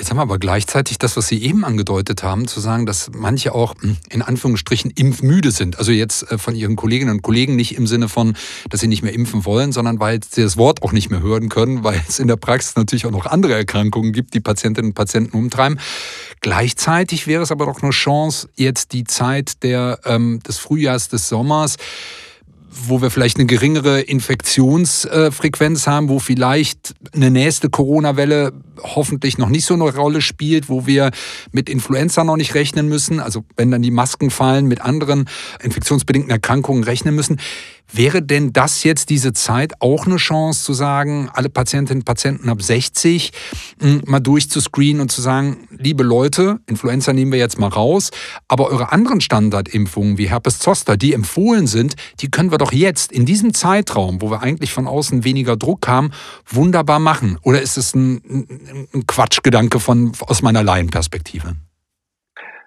Jetzt 0.00 0.08
haben 0.08 0.16
wir 0.16 0.22
aber 0.22 0.38
gleichzeitig 0.38 0.96
das, 0.96 1.18
was 1.18 1.28
Sie 1.28 1.42
eben 1.44 1.62
angedeutet 1.62 2.22
haben, 2.22 2.48
zu 2.48 2.58
sagen, 2.58 2.86
dass 2.86 3.10
manche 3.14 3.54
auch 3.54 3.74
hm, 3.82 3.98
in 4.08 4.22
Anführungsstrichen 4.22 4.90
impfmüde 4.92 5.50
sind. 5.50 5.78
Also 5.78 5.92
jetzt 5.92 6.32
äh, 6.32 6.38
von 6.38 6.54
Ihren 6.54 6.74
Kolleginnen 6.74 7.16
und 7.16 7.22
Kollegen 7.22 7.54
nicht 7.54 7.76
im 7.76 7.86
Sinne 7.86 8.08
von, 8.08 8.34
dass 8.70 8.80
sie 8.80 8.88
nicht 8.88 9.02
mehr 9.02 9.12
impfen 9.12 9.44
wollen, 9.44 9.72
sondern 9.72 10.00
weil 10.00 10.20
sie 10.26 10.42
das 10.42 10.56
Wort 10.56 10.82
auch 10.82 10.92
nicht 10.92 11.10
mehr 11.10 11.20
hören 11.20 11.50
können, 11.50 11.84
weil 11.84 12.02
es 12.08 12.18
in 12.18 12.28
der 12.28 12.36
Praxis 12.36 12.76
natürlich 12.76 13.04
auch 13.04 13.10
noch 13.10 13.26
andere 13.26 13.52
Erkrankungen 13.52 14.14
gibt, 14.14 14.32
die 14.32 14.40
Patientinnen 14.40 14.92
und 14.92 14.94
Patienten 14.94 15.36
umtreiben. 15.36 15.78
Gleichzeitig 16.40 17.26
wäre 17.26 17.42
es 17.42 17.52
aber 17.52 17.66
doch 17.66 17.82
eine 17.82 17.90
Chance, 17.90 18.48
jetzt 18.56 18.94
die 18.94 19.04
Zeit 19.04 19.62
der, 19.62 20.00
ähm, 20.06 20.40
des 20.48 20.56
Frühjahrs, 20.56 21.10
des 21.10 21.28
Sommers, 21.28 21.76
wo 22.70 23.02
wir 23.02 23.10
vielleicht 23.10 23.38
eine 23.38 23.46
geringere 23.46 24.00
Infektionsfrequenz 24.00 25.86
haben, 25.86 26.08
wo 26.08 26.20
vielleicht 26.20 26.94
eine 27.12 27.30
nächste 27.30 27.68
Corona-Welle 27.68 28.52
hoffentlich 28.82 29.38
noch 29.38 29.48
nicht 29.48 29.66
so 29.66 29.74
eine 29.74 29.84
Rolle 29.94 30.20
spielt, 30.20 30.68
wo 30.68 30.86
wir 30.86 31.10
mit 31.50 31.68
Influenza 31.68 32.22
noch 32.22 32.36
nicht 32.36 32.54
rechnen 32.54 32.88
müssen, 32.88 33.18
also 33.20 33.44
wenn 33.56 33.70
dann 33.70 33.82
die 33.82 33.90
Masken 33.90 34.30
fallen, 34.30 34.66
mit 34.66 34.80
anderen 34.80 35.28
infektionsbedingten 35.62 36.30
Erkrankungen 36.30 36.84
rechnen 36.84 37.14
müssen. 37.14 37.40
Wäre 37.92 38.22
denn 38.22 38.52
das 38.52 38.84
jetzt 38.84 39.10
diese 39.10 39.32
Zeit 39.32 39.72
auch 39.80 40.06
eine 40.06 40.16
Chance 40.16 40.64
zu 40.64 40.72
sagen, 40.72 41.28
alle 41.32 41.48
Patientinnen 41.48 42.02
und 42.02 42.04
Patienten 42.04 42.48
ab 42.48 42.62
60 42.62 43.32
hm, 43.80 44.02
mal 44.06 44.20
durchzuscreenen 44.20 45.00
und 45.00 45.10
zu 45.10 45.20
sagen, 45.20 45.68
liebe 45.70 46.02
Leute, 46.02 46.60
Influenza 46.66 47.12
nehmen 47.12 47.32
wir 47.32 47.38
jetzt 47.38 47.58
mal 47.58 47.68
raus, 47.68 48.10
aber 48.48 48.68
eure 48.68 48.92
anderen 48.92 49.20
Standardimpfungen 49.20 50.18
wie 50.18 50.28
Herpes 50.28 50.58
Zoster, 50.58 50.96
die 50.96 51.12
empfohlen 51.12 51.66
sind, 51.66 51.94
die 52.20 52.30
können 52.30 52.50
wir 52.50 52.58
doch 52.58 52.72
jetzt 52.72 53.12
in 53.12 53.26
diesem 53.26 53.54
Zeitraum, 53.54 54.22
wo 54.22 54.30
wir 54.30 54.42
eigentlich 54.42 54.72
von 54.72 54.86
außen 54.86 55.24
weniger 55.24 55.56
Druck 55.56 55.88
haben, 55.88 56.10
wunderbar 56.46 56.98
machen? 56.98 57.38
Oder 57.42 57.62
ist 57.62 57.76
es 57.76 57.94
ein, 57.94 58.46
ein 58.94 59.06
Quatschgedanke 59.06 59.80
von, 59.80 60.12
aus 60.20 60.42
meiner 60.42 60.62
Laienperspektive? 60.62 61.56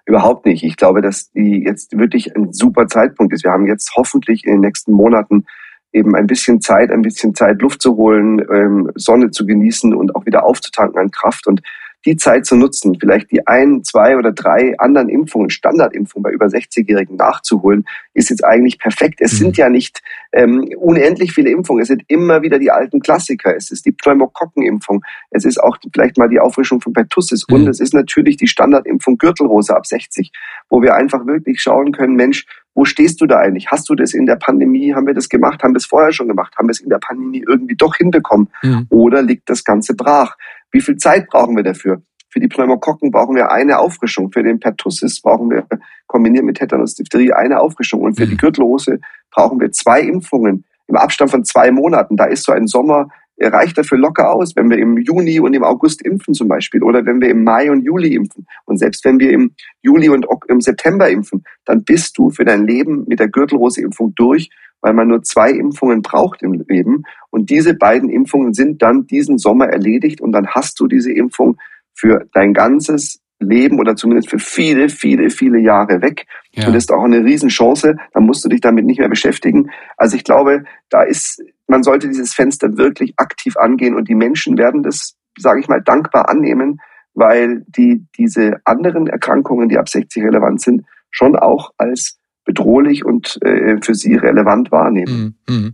Überhaupt 0.06 0.44
nicht. 0.44 0.62
Ich 0.62 0.76
glaube, 0.76 1.00
dass 1.00 1.30
die 1.32 1.64
jetzt 1.64 1.96
wirklich 1.96 2.36
ein 2.36 2.52
super 2.52 2.86
Zeitpunkt 2.86 3.32
ist. 3.32 3.44
Wir 3.44 3.52
haben 3.52 3.66
jetzt 3.66 3.92
hoffentlich 3.96 4.44
in 4.44 4.52
den 4.52 4.60
nächsten 4.60 4.92
Monaten 4.92 5.46
eben 5.92 6.14
ein 6.14 6.26
bisschen 6.26 6.60
Zeit, 6.60 6.90
ein 6.90 7.02
bisschen 7.02 7.34
Zeit 7.34 7.62
Luft 7.62 7.80
zu 7.80 7.96
holen, 7.96 8.44
ähm, 8.52 8.90
Sonne 8.96 9.30
zu 9.30 9.46
genießen 9.46 9.94
und 9.94 10.14
auch 10.14 10.26
wieder 10.26 10.44
aufzutanken 10.44 10.98
an 10.98 11.10
Kraft. 11.10 11.46
Und 11.46 11.62
die 12.04 12.16
Zeit 12.16 12.46
zu 12.46 12.56
nutzen, 12.56 12.96
vielleicht 13.00 13.30
die 13.30 13.46
ein, 13.46 13.82
zwei 13.82 14.16
oder 14.16 14.32
drei 14.32 14.74
anderen 14.78 15.08
Impfungen, 15.08 15.50
Standardimpfungen 15.50 16.22
bei 16.22 16.30
über 16.30 16.46
60-Jährigen 16.46 17.16
nachzuholen, 17.16 17.84
ist 18.12 18.30
jetzt 18.30 18.44
eigentlich 18.44 18.78
perfekt. 18.78 19.20
Es 19.20 19.34
mhm. 19.34 19.36
sind 19.36 19.56
ja 19.56 19.68
nicht 19.68 20.02
ähm, 20.32 20.68
unendlich 20.78 21.32
viele 21.32 21.50
Impfungen. 21.50 21.82
Es 21.82 21.88
sind 21.88 22.02
immer 22.08 22.42
wieder 22.42 22.58
die 22.58 22.70
alten 22.70 23.00
Klassiker. 23.00 23.56
Es 23.56 23.70
ist 23.70 23.86
die 23.86 23.92
Pneumokokkenimpfung. 23.92 25.02
Es 25.30 25.44
ist 25.44 25.58
auch 25.58 25.78
vielleicht 25.92 26.18
mal 26.18 26.28
die 26.28 26.40
Auffrischung 26.40 26.80
von 26.80 26.92
Pertussis. 26.92 27.46
Mhm. 27.48 27.54
Und 27.54 27.68
es 27.68 27.80
ist 27.80 27.94
natürlich 27.94 28.36
die 28.36 28.48
Standardimpfung 28.48 29.18
Gürtelrose 29.18 29.74
ab 29.74 29.86
60, 29.86 30.30
wo 30.68 30.82
wir 30.82 30.94
einfach 30.94 31.26
wirklich 31.26 31.60
schauen 31.60 31.92
können, 31.92 32.16
Mensch, 32.16 32.46
wo 32.74 32.84
stehst 32.84 33.20
du 33.20 33.26
da 33.26 33.38
eigentlich? 33.38 33.70
Hast 33.70 33.88
du 33.88 33.94
das 33.94 34.14
in 34.14 34.26
der 34.26 34.36
Pandemie, 34.36 34.94
haben 34.94 35.06
wir 35.06 35.14
das 35.14 35.28
gemacht, 35.28 35.62
haben 35.62 35.74
wir 35.74 35.78
es 35.78 35.86
vorher 35.86 36.12
schon 36.12 36.28
gemacht, 36.28 36.54
haben 36.58 36.66
wir 36.66 36.72
es 36.72 36.80
in 36.80 36.90
der 36.90 36.98
Pandemie 36.98 37.44
irgendwie 37.46 37.76
doch 37.76 37.94
hinbekommen? 37.96 38.48
Mhm. 38.62 38.86
Oder 38.90 39.22
liegt 39.22 39.48
das 39.48 39.64
Ganze 39.64 39.94
brach? 39.94 40.36
Wie 40.74 40.80
viel 40.80 40.96
Zeit 40.96 41.28
brauchen 41.28 41.54
wir 41.54 41.62
dafür? 41.62 42.02
Für 42.30 42.40
die 42.40 42.48
Pneumokokken 42.48 43.12
brauchen 43.12 43.36
wir 43.36 43.52
eine 43.52 43.78
Auffrischung. 43.78 44.32
Für 44.32 44.42
den 44.42 44.58
Pertussis 44.58 45.22
brauchen 45.22 45.48
wir 45.48 45.64
kombiniert 46.08 46.44
mit 46.44 46.56
Tetanus 46.56 46.96
Diphtherie 46.96 47.32
eine 47.32 47.60
Auffrischung. 47.60 48.00
Und 48.00 48.16
für 48.16 48.26
mhm. 48.26 48.30
die 48.30 48.36
Gürtelrose 48.36 48.98
brauchen 49.30 49.60
wir 49.60 49.70
zwei 49.70 50.00
Impfungen 50.00 50.64
im 50.88 50.96
Abstand 50.96 51.30
von 51.30 51.44
zwei 51.44 51.70
Monaten. 51.70 52.16
Da 52.16 52.24
ist 52.24 52.42
so 52.42 52.50
ein 52.50 52.66
Sommer 52.66 53.08
reicht 53.40 53.76
dafür 53.76 53.98
locker 53.98 54.32
aus, 54.32 54.54
wenn 54.56 54.70
wir 54.70 54.78
im 54.78 54.98
Juni 54.98 55.40
und 55.40 55.54
im 55.54 55.64
August 55.64 56.02
impfen 56.02 56.34
zum 56.34 56.48
Beispiel 56.48 56.82
oder 56.82 57.04
wenn 57.04 57.20
wir 57.20 57.28
im 57.28 57.44
Mai 57.44 57.70
und 57.70 57.82
Juli 57.82 58.14
impfen. 58.14 58.46
Und 58.64 58.78
selbst 58.78 59.04
wenn 59.04 59.18
wir 59.18 59.30
im 59.30 59.54
Juli 59.82 60.08
und 60.08 60.26
im 60.48 60.60
September 60.60 61.08
impfen, 61.08 61.44
dann 61.64 61.84
bist 61.84 62.16
du 62.18 62.30
für 62.30 62.44
dein 62.44 62.66
Leben 62.66 63.04
mit 63.06 63.20
der 63.20 63.28
Gürtelrose-Impfung 63.28 64.14
durch, 64.14 64.50
weil 64.80 64.94
man 64.94 65.08
nur 65.08 65.22
zwei 65.22 65.50
Impfungen 65.50 66.02
braucht 66.02 66.42
im 66.42 66.64
Leben. 66.68 67.02
Und 67.30 67.50
diese 67.50 67.74
beiden 67.74 68.08
Impfungen 68.08 68.52
sind 68.52 68.82
dann 68.82 69.06
diesen 69.06 69.38
Sommer 69.38 69.66
erledigt 69.66 70.20
und 70.20 70.32
dann 70.32 70.46
hast 70.48 70.78
du 70.78 70.86
diese 70.86 71.12
Impfung 71.12 71.56
für 71.94 72.26
dein 72.32 72.52
ganzes 72.52 73.23
Leben 73.40 73.78
oder 73.78 73.96
zumindest 73.96 74.30
für 74.30 74.38
viele, 74.38 74.88
viele, 74.88 75.30
viele 75.30 75.58
Jahre 75.58 76.02
weg. 76.02 76.26
Ja. 76.52 76.66
Und 76.66 76.74
das 76.74 76.84
ist 76.84 76.92
auch 76.92 77.04
eine 77.04 77.24
Riesenchance. 77.24 77.96
Dann 78.12 78.24
musst 78.24 78.44
du 78.44 78.48
dich 78.48 78.60
damit 78.60 78.84
nicht 78.84 78.98
mehr 78.98 79.08
beschäftigen. 79.08 79.70
Also 79.96 80.16
ich 80.16 80.24
glaube, 80.24 80.64
da 80.88 81.02
ist, 81.02 81.42
man 81.66 81.82
sollte 81.82 82.08
dieses 82.08 82.34
Fenster 82.34 82.76
wirklich 82.76 83.14
aktiv 83.16 83.56
angehen 83.56 83.94
und 83.94 84.08
die 84.08 84.14
Menschen 84.14 84.56
werden 84.58 84.82
das, 84.82 85.14
sage 85.38 85.60
ich 85.60 85.68
mal, 85.68 85.82
dankbar 85.82 86.28
annehmen, 86.28 86.80
weil 87.14 87.64
die 87.68 88.04
diese 88.16 88.60
anderen 88.64 89.06
Erkrankungen, 89.06 89.68
die 89.68 89.78
ab 89.78 89.88
60 89.88 90.22
relevant 90.24 90.60
sind, 90.60 90.84
schon 91.10 91.36
auch 91.36 91.72
als 91.76 92.18
bedrohlich 92.44 93.04
und 93.04 93.38
äh, 93.42 93.78
für 93.80 93.94
sie 93.94 94.16
relevant 94.16 94.70
wahrnehmen. 94.70 95.38
Mhm. 95.48 95.72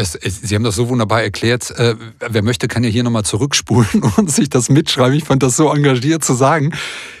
Das, 0.00 0.18
Sie 0.22 0.54
haben 0.54 0.64
das 0.64 0.76
so 0.76 0.88
wunderbar 0.88 1.22
erklärt. 1.22 1.70
Äh, 1.72 1.94
wer 2.26 2.42
möchte, 2.42 2.68
kann 2.68 2.82
ja 2.82 2.88
hier 2.88 3.02
nochmal 3.02 3.24
zurückspulen 3.24 4.02
und 4.16 4.30
sich 4.30 4.48
das 4.48 4.70
mitschreiben. 4.70 5.16
Ich 5.16 5.24
fand 5.24 5.42
das 5.42 5.56
so 5.56 5.70
engagiert 5.70 6.24
zu 6.24 6.32
sagen. 6.32 6.72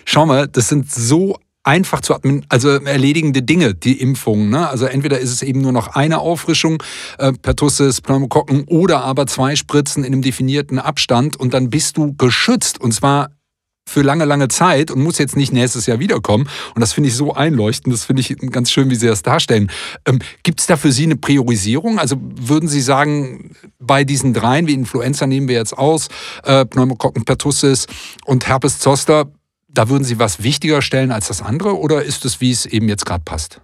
Schau 0.06 0.24
mal, 0.24 0.48
das 0.48 0.68
sind 0.68 0.90
so 0.90 1.36
einfach 1.62 2.00
zu 2.00 2.16
also 2.48 2.70
erledigende 2.70 3.42
Dinge, 3.42 3.74
die 3.74 4.00
Impfungen. 4.00 4.48
Ne? 4.48 4.66
Also 4.66 4.86
entweder 4.86 5.18
ist 5.18 5.30
es 5.30 5.42
eben 5.42 5.60
nur 5.60 5.72
noch 5.72 5.88
eine 5.88 6.20
Auffrischung, 6.20 6.82
äh, 7.18 7.34
Pertussis, 7.34 8.00
Pneumokokken, 8.00 8.64
oder 8.64 9.04
aber 9.04 9.26
zwei 9.26 9.56
Spritzen 9.56 10.02
in 10.02 10.14
einem 10.14 10.22
definierten 10.22 10.78
Abstand 10.78 11.36
und 11.36 11.52
dann 11.52 11.68
bist 11.68 11.98
du 11.98 12.14
geschützt. 12.14 12.80
Und 12.80 12.92
zwar 12.92 13.30
für 13.90 14.02
lange, 14.02 14.24
lange 14.24 14.48
Zeit 14.48 14.90
und 14.90 15.02
muss 15.02 15.18
jetzt 15.18 15.36
nicht 15.36 15.52
nächstes 15.52 15.86
Jahr 15.86 15.98
wiederkommen. 15.98 16.48
Und 16.74 16.80
das 16.80 16.92
finde 16.92 17.08
ich 17.08 17.16
so 17.16 17.34
einleuchtend. 17.34 17.92
Das 17.92 18.04
finde 18.04 18.20
ich 18.20 18.36
ganz 18.50 18.70
schön, 18.70 18.88
wie 18.88 18.94
Sie 18.94 19.06
das 19.06 19.22
darstellen. 19.22 19.70
Ähm, 20.06 20.20
Gibt 20.44 20.60
es 20.60 20.66
da 20.66 20.76
für 20.76 20.92
Sie 20.92 21.04
eine 21.04 21.16
Priorisierung? 21.16 21.98
Also 21.98 22.16
würden 22.20 22.68
Sie 22.68 22.80
sagen, 22.80 23.56
bei 23.80 24.04
diesen 24.04 24.32
dreien, 24.32 24.68
wie 24.68 24.74
Influenza 24.74 25.26
nehmen 25.26 25.48
wir 25.48 25.56
jetzt 25.56 25.76
aus, 25.76 26.08
äh, 26.44 26.64
Pneumokokken 26.64 27.24
pertussis 27.24 27.86
und 28.24 28.46
Herpes 28.46 28.78
zoster, 28.78 29.26
da 29.68 29.88
würden 29.88 30.04
Sie 30.04 30.18
was 30.18 30.42
wichtiger 30.42 30.82
stellen 30.82 31.10
als 31.10 31.28
das 31.28 31.42
andere? 31.42 31.78
Oder 31.78 32.04
ist 32.04 32.24
es, 32.24 32.40
wie 32.40 32.52
es 32.52 32.66
eben 32.66 32.88
jetzt 32.88 33.06
gerade 33.06 33.24
passt? 33.24 33.60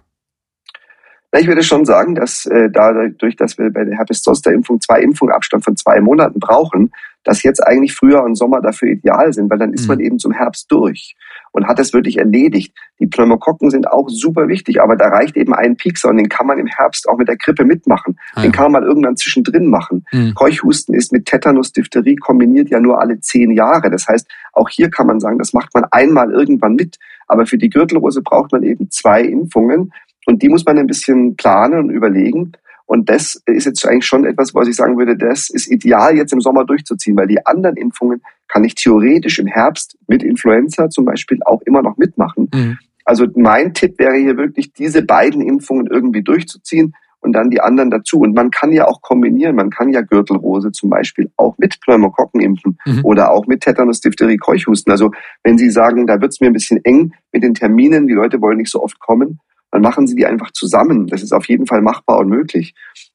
Ich 1.37 1.47
würde 1.47 1.63
schon 1.63 1.85
sagen, 1.85 2.15
dass 2.15 2.45
äh, 2.45 2.69
dadurch, 2.71 3.35
dass 3.35 3.57
wir 3.57 3.71
bei 3.71 3.83
der 3.83 3.97
Herpes-Zoster-Impfung 3.97 4.81
zwei 4.81 5.01
Impfungen 5.01 5.33
Abstand 5.33 5.63
von 5.63 5.75
zwei 5.75 5.99
Monaten 5.99 6.39
brauchen, 6.39 6.91
dass 7.23 7.43
jetzt 7.43 7.59
eigentlich 7.65 7.93
Frühjahr 7.93 8.23
und 8.23 8.35
Sommer 8.35 8.61
dafür 8.61 8.89
ideal 8.89 9.33
sind, 9.33 9.49
weil 9.49 9.57
dann 9.57 9.73
ist 9.73 9.83
mhm. 9.83 9.87
man 9.87 9.99
eben 9.99 10.19
zum 10.19 10.31
Herbst 10.31 10.71
durch 10.71 11.15
und 11.51 11.67
hat 11.67 11.79
es 11.79 11.93
wirklich 11.93 12.17
erledigt. 12.17 12.73
Die 12.99 13.07
Pneumokokken 13.07 13.69
sind 13.69 13.91
auch 13.91 14.09
super 14.09 14.47
wichtig, 14.47 14.81
aber 14.81 14.95
da 14.95 15.07
reicht 15.07 15.35
eben 15.35 15.53
ein 15.53 15.75
Piekser 15.75 16.09
und 16.09 16.17
den 16.17 16.29
kann 16.29 16.47
man 16.47 16.59
im 16.59 16.67
Herbst 16.67 17.07
auch 17.09 17.17
mit 17.17 17.27
der 17.27 17.37
Grippe 17.37 17.65
mitmachen. 17.65 18.17
Ah, 18.33 18.41
den 18.41 18.51
kann 18.51 18.71
man 18.71 18.83
mal 18.83 18.87
irgendwann 18.87 19.17
zwischendrin 19.17 19.67
machen. 19.67 20.05
Mhm. 20.11 20.33
Keuchhusten 20.35 20.95
ist 20.95 21.11
mit 21.11 21.25
Tetanus, 21.25 21.71
Diphtherie 21.71 22.15
kombiniert 22.15 22.69
ja 22.69 22.79
nur 22.79 22.99
alle 22.99 23.19
zehn 23.19 23.51
Jahre. 23.51 23.89
Das 23.89 24.07
heißt, 24.07 24.27
auch 24.53 24.69
hier 24.69 24.89
kann 24.89 25.07
man 25.07 25.19
sagen, 25.19 25.37
das 25.37 25.53
macht 25.53 25.73
man 25.73 25.85
einmal 25.91 26.31
irgendwann 26.31 26.75
mit. 26.75 26.97
Aber 27.27 27.45
für 27.45 27.57
die 27.57 27.69
Gürtelrose 27.69 28.21
braucht 28.21 28.51
man 28.51 28.63
eben 28.63 28.89
zwei 28.89 29.21
Impfungen 29.21 29.91
und 30.27 30.41
die 30.41 30.49
muss 30.49 30.65
man 30.65 30.77
ein 30.77 30.87
bisschen 30.87 31.35
planen 31.35 31.79
und 31.79 31.89
überlegen. 31.89 32.53
Und 32.87 33.09
das 33.09 33.41
ist 33.45 33.65
jetzt 33.65 33.85
eigentlich 33.85 34.05
schon 34.05 34.25
etwas, 34.25 34.55
was 34.55 34.67
ich 34.67 34.75
sagen 34.75 34.97
würde, 34.97 35.17
das 35.17 35.49
ist 35.49 35.69
ideal 35.69 36.15
jetzt 36.15 36.31
im 36.33 36.41
Sommer 36.41 36.65
durchzuziehen, 36.65 37.17
weil 37.17 37.27
die 37.27 37.45
anderen 37.45 37.75
Impfungen 37.75 38.21
kann 38.47 38.63
ich 38.63 38.75
theoretisch 38.75 39.39
im 39.39 39.47
Herbst 39.47 39.97
mit 40.07 40.23
Influenza 40.23 40.89
zum 40.89 41.03
Beispiel 41.03 41.39
auch 41.45 41.61
immer 41.63 41.81
noch 41.81 41.97
mitmachen. 41.97 42.49
Mhm. 42.53 42.77
Also 43.03 43.27
mein 43.35 43.73
Tipp 43.73 43.99
wäre 43.99 44.15
hier 44.15 44.37
wirklich, 44.37 44.73
diese 44.73 45.01
beiden 45.01 45.41
Impfungen 45.41 45.87
irgendwie 45.87 46.23
durchzuziehen 46.23 46.93
und 47.19 47.33
dann 47.33 47.49
die 47.49 47.59
anderen 47.59 47.91
dazu. 47.91 48.19
Und 48.19 48.33
man 48.33 48.51
kann 48.51 48.71
ja 48.71 48.87
auch 48.87 49.01
kombinieren. 49.01 49.55
Man 49.55 49.69
kann 49.69 49.91
ja 49.91 50.01
Gürtelrose 50.01 50.71
zum 50.71 50.89
Beispiel 50.89 51.29
auch 51.35 51.57
mit 51.57 51.79
Pneumokokken 51.81 52.39
impfen 52.41 52.77
mhm. 52.85 53.03
oder 53.03 53.31
auch 53.31 53.47
mit 53.47 53.61
Tetanus, 53.61 53.99
Diphtherie, 53.99 54.37
Keuchhusten. 54.37 54.91
Also 54.91 55.11
wenn 55.43 55.57
Sie 55.57 55.69
sagen, 55.69 56.07
da 56.07 56.21
wird 56.21 56.31
es 56.31 56.39
mir 56.39 56.47
ein 56.47 56.53
bisschen 56.53 56.83
eng 56.85 57.13
mit 57.33 57.43
den 57.43 57.53
Terminen, 57.53 58.07
die 58.07 58.13
Leute 58.13 58.41
wollen 58.41 58.57
nicht 58.57 58.71
so 58.71 58.81
oft 58.81 58.99
kommen, 58.99 59.39
dann 59.77 59.83
machen 59.83 60.07
Sie 60.07 60.15
die 60.15 60.25
einfach 60.25 60.49
zusammen. 60.53 61.05
Das 61.05 61.21
ist 61.21 61.33
auf 61.33 61.47
jeden 61.47 61.67
Fall 61.67 61.81
machbar 61.81 62.17
und 62.17 62.29
möglich. 62.29 62.73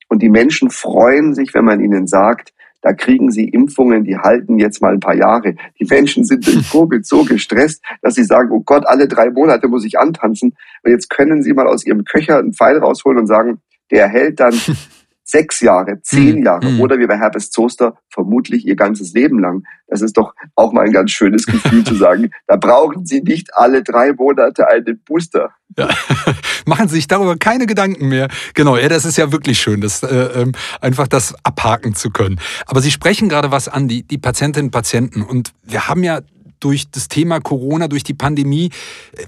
Und 0.09 0.23
die 0.23 0.28
Menschen 0.28 0.71
freuen 0.71 1.35
sich, 1.35 1.54
wenn 1.54 1.64
man 1.64 1.81
ihnen 1.81 2.07
sagt, 2.07 2.52
da 2.83 2.92
kriegen 2.92 3.33
sie 3.33 3.49
Impfungen, 3.49 4.04
die 4.04 4.16
halten 4.16 4.61
jetzt 4.61 4.81
mal 4.81 4.92
ein 4.92 5.00
paar 5.00 5.16
Jahre. 5.16 5.57
Die 5.81 5.87
Menschen 5.87 6.25
sind 6.25 6.47
durch 6.47 6.71
Covid 6.71 7.04
so 7.04 7.25
gestresst, 7.25 7.83
dass 8.00 8.14
sie 8.14 8.23
sagen, 8.23 8.50
oh 8.52 8.62
Gott, 8.64 8.87
alle 8.87 9.09
drei 9.09 9.31
Monate 9.31 9.66
muss 9.66 9.85
ich 9.85 9.99
antanzen. 9.99 10.54
Und 10.85 10.90
jetzt 10.92 11.11
können 11.11 11.42
sie 11.42 11.52
mal 11.52 11.66
aus 11.66 11.85
ihrem 11.85 12.04
Köcher 12.04 12.38
einen 12.38 12.52
Pfeil 12.52 12.78
rausholen 12.78 13.19
und 13.19 13.26
sagen, 13.26 13.61
der 13.90 14.07
hält 14.07 14.38
dann 14.38 14.54
sechs 15.25 15.61
Jahre, 15.61 16.00
zehn 16.02 16.38
mhm. 16.38 16.45
Jahre 16.45 16.71
mhm. 16.71 16.81
oder 16.81 16.99
wie 16.99 17.07
bei 17.07 17.17
Herbes 17.17 17.50
Zoster 17.50 17.97
vermutlich 18.09 18.67
ihr 18.67 18.76
ganzes 18.76 19.12
Leben 19.12 19.38
lang. 19.38 19.62
Das 19.87 20.02
ist 20.02 20.17
doch 20.17 20.35
auch 20.55 20.73
mal 20.73 20.85
ein 20.85 20.93
ganz 20.93 21.11
schönes 21.11 21.47
Gefühl 21.47 21.85
zu 21.85 21.95
sagen, 21.95 22.31
da 22.47 22.57
brauchen 22.57 23.07
Sie 23.07 23.23
nicht 23.23 23.55
alle 23.55 23.83
drei 23.83 24.12
Monate 24.12 24.69
einen 24.69 25.00
Booster. 25.05 25.50
Ja. 25.79 25.88
Machen 26.67 26.88
Sie 26.88 26.97
sich 26.97 27.09
darüber 27.09 27.37
keine 27.37 27.67
Gedanken 27.67 28.09
mehr. 28.09 28.29
Genau, 28.55 28.76
ja, 28.76 28.88
das 28.88 29.05
ist 29.05 29.17
ja 29.17 29.33
wirklich 29.33 29.61
schön, 29.61 29.81
das, 29.81 30.02
äh, 30.02 30.41
ähm, 30.41 30.52
einfach 30.81 31.09
das 31.09 31.35
abhaken 31.45 31.95
zu 31.95 32.11
können. 32.11 32.41
Aber 32.67 32.81
Sie 32.81 32.91
sprechen 32.91 33.29
gerade 33.29 33.50
was 33.50 33.69
an, 33.69 33.88
die, 33.88 34.02
die 34.02 34.19
Patientinnen 34.19 34.69
und 34.69 34.73
Patienten. 34.73 35.23
Und 35.23 35.52
wir 35.62 35.88
haben 35.88 36.05
ja 36.05 36.21
durch 36.62 36.90
das 36.90 37.09
Thema 37.09 37.40
Corona, 37.40 37.88
durch 37.88 38.04
die 38.04 38.14
Pandemie 38.14 38.71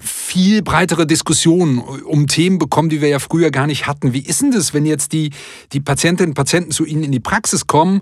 viel 0.01 0.61
breitere 0.61 1.05
Diskussionen 1.05 1.79
um 1.79 2.27
Themen 2.27 2.57
bekommen, 2.57 2.89
die 2.89 3.01
wir 3.01 3.09
ja 3.09 3.19
früher 3.19 3.51
gar 3.51 3.67
nicht 3.67 3.87
hatten. 3.87 4.13
Wie 4.13 4.19
ist 4.19 4.41
denn 4.41 4.51
das, 4.51 4.73
wenn 4.73 4.85
jetzt 4.85 5.13
die, 5.13 5.31
die 5.73 5.79
Patientinnen 5.79 6.31
und 6.31 6.35
Patienten 6.35 6.71
zu 6.71 6.85
Ihnen 6.85 7.03
in 7.03 7.11
die 7.11 7.19
Praxis 7.19 7.67
kommen? 7.67 8.01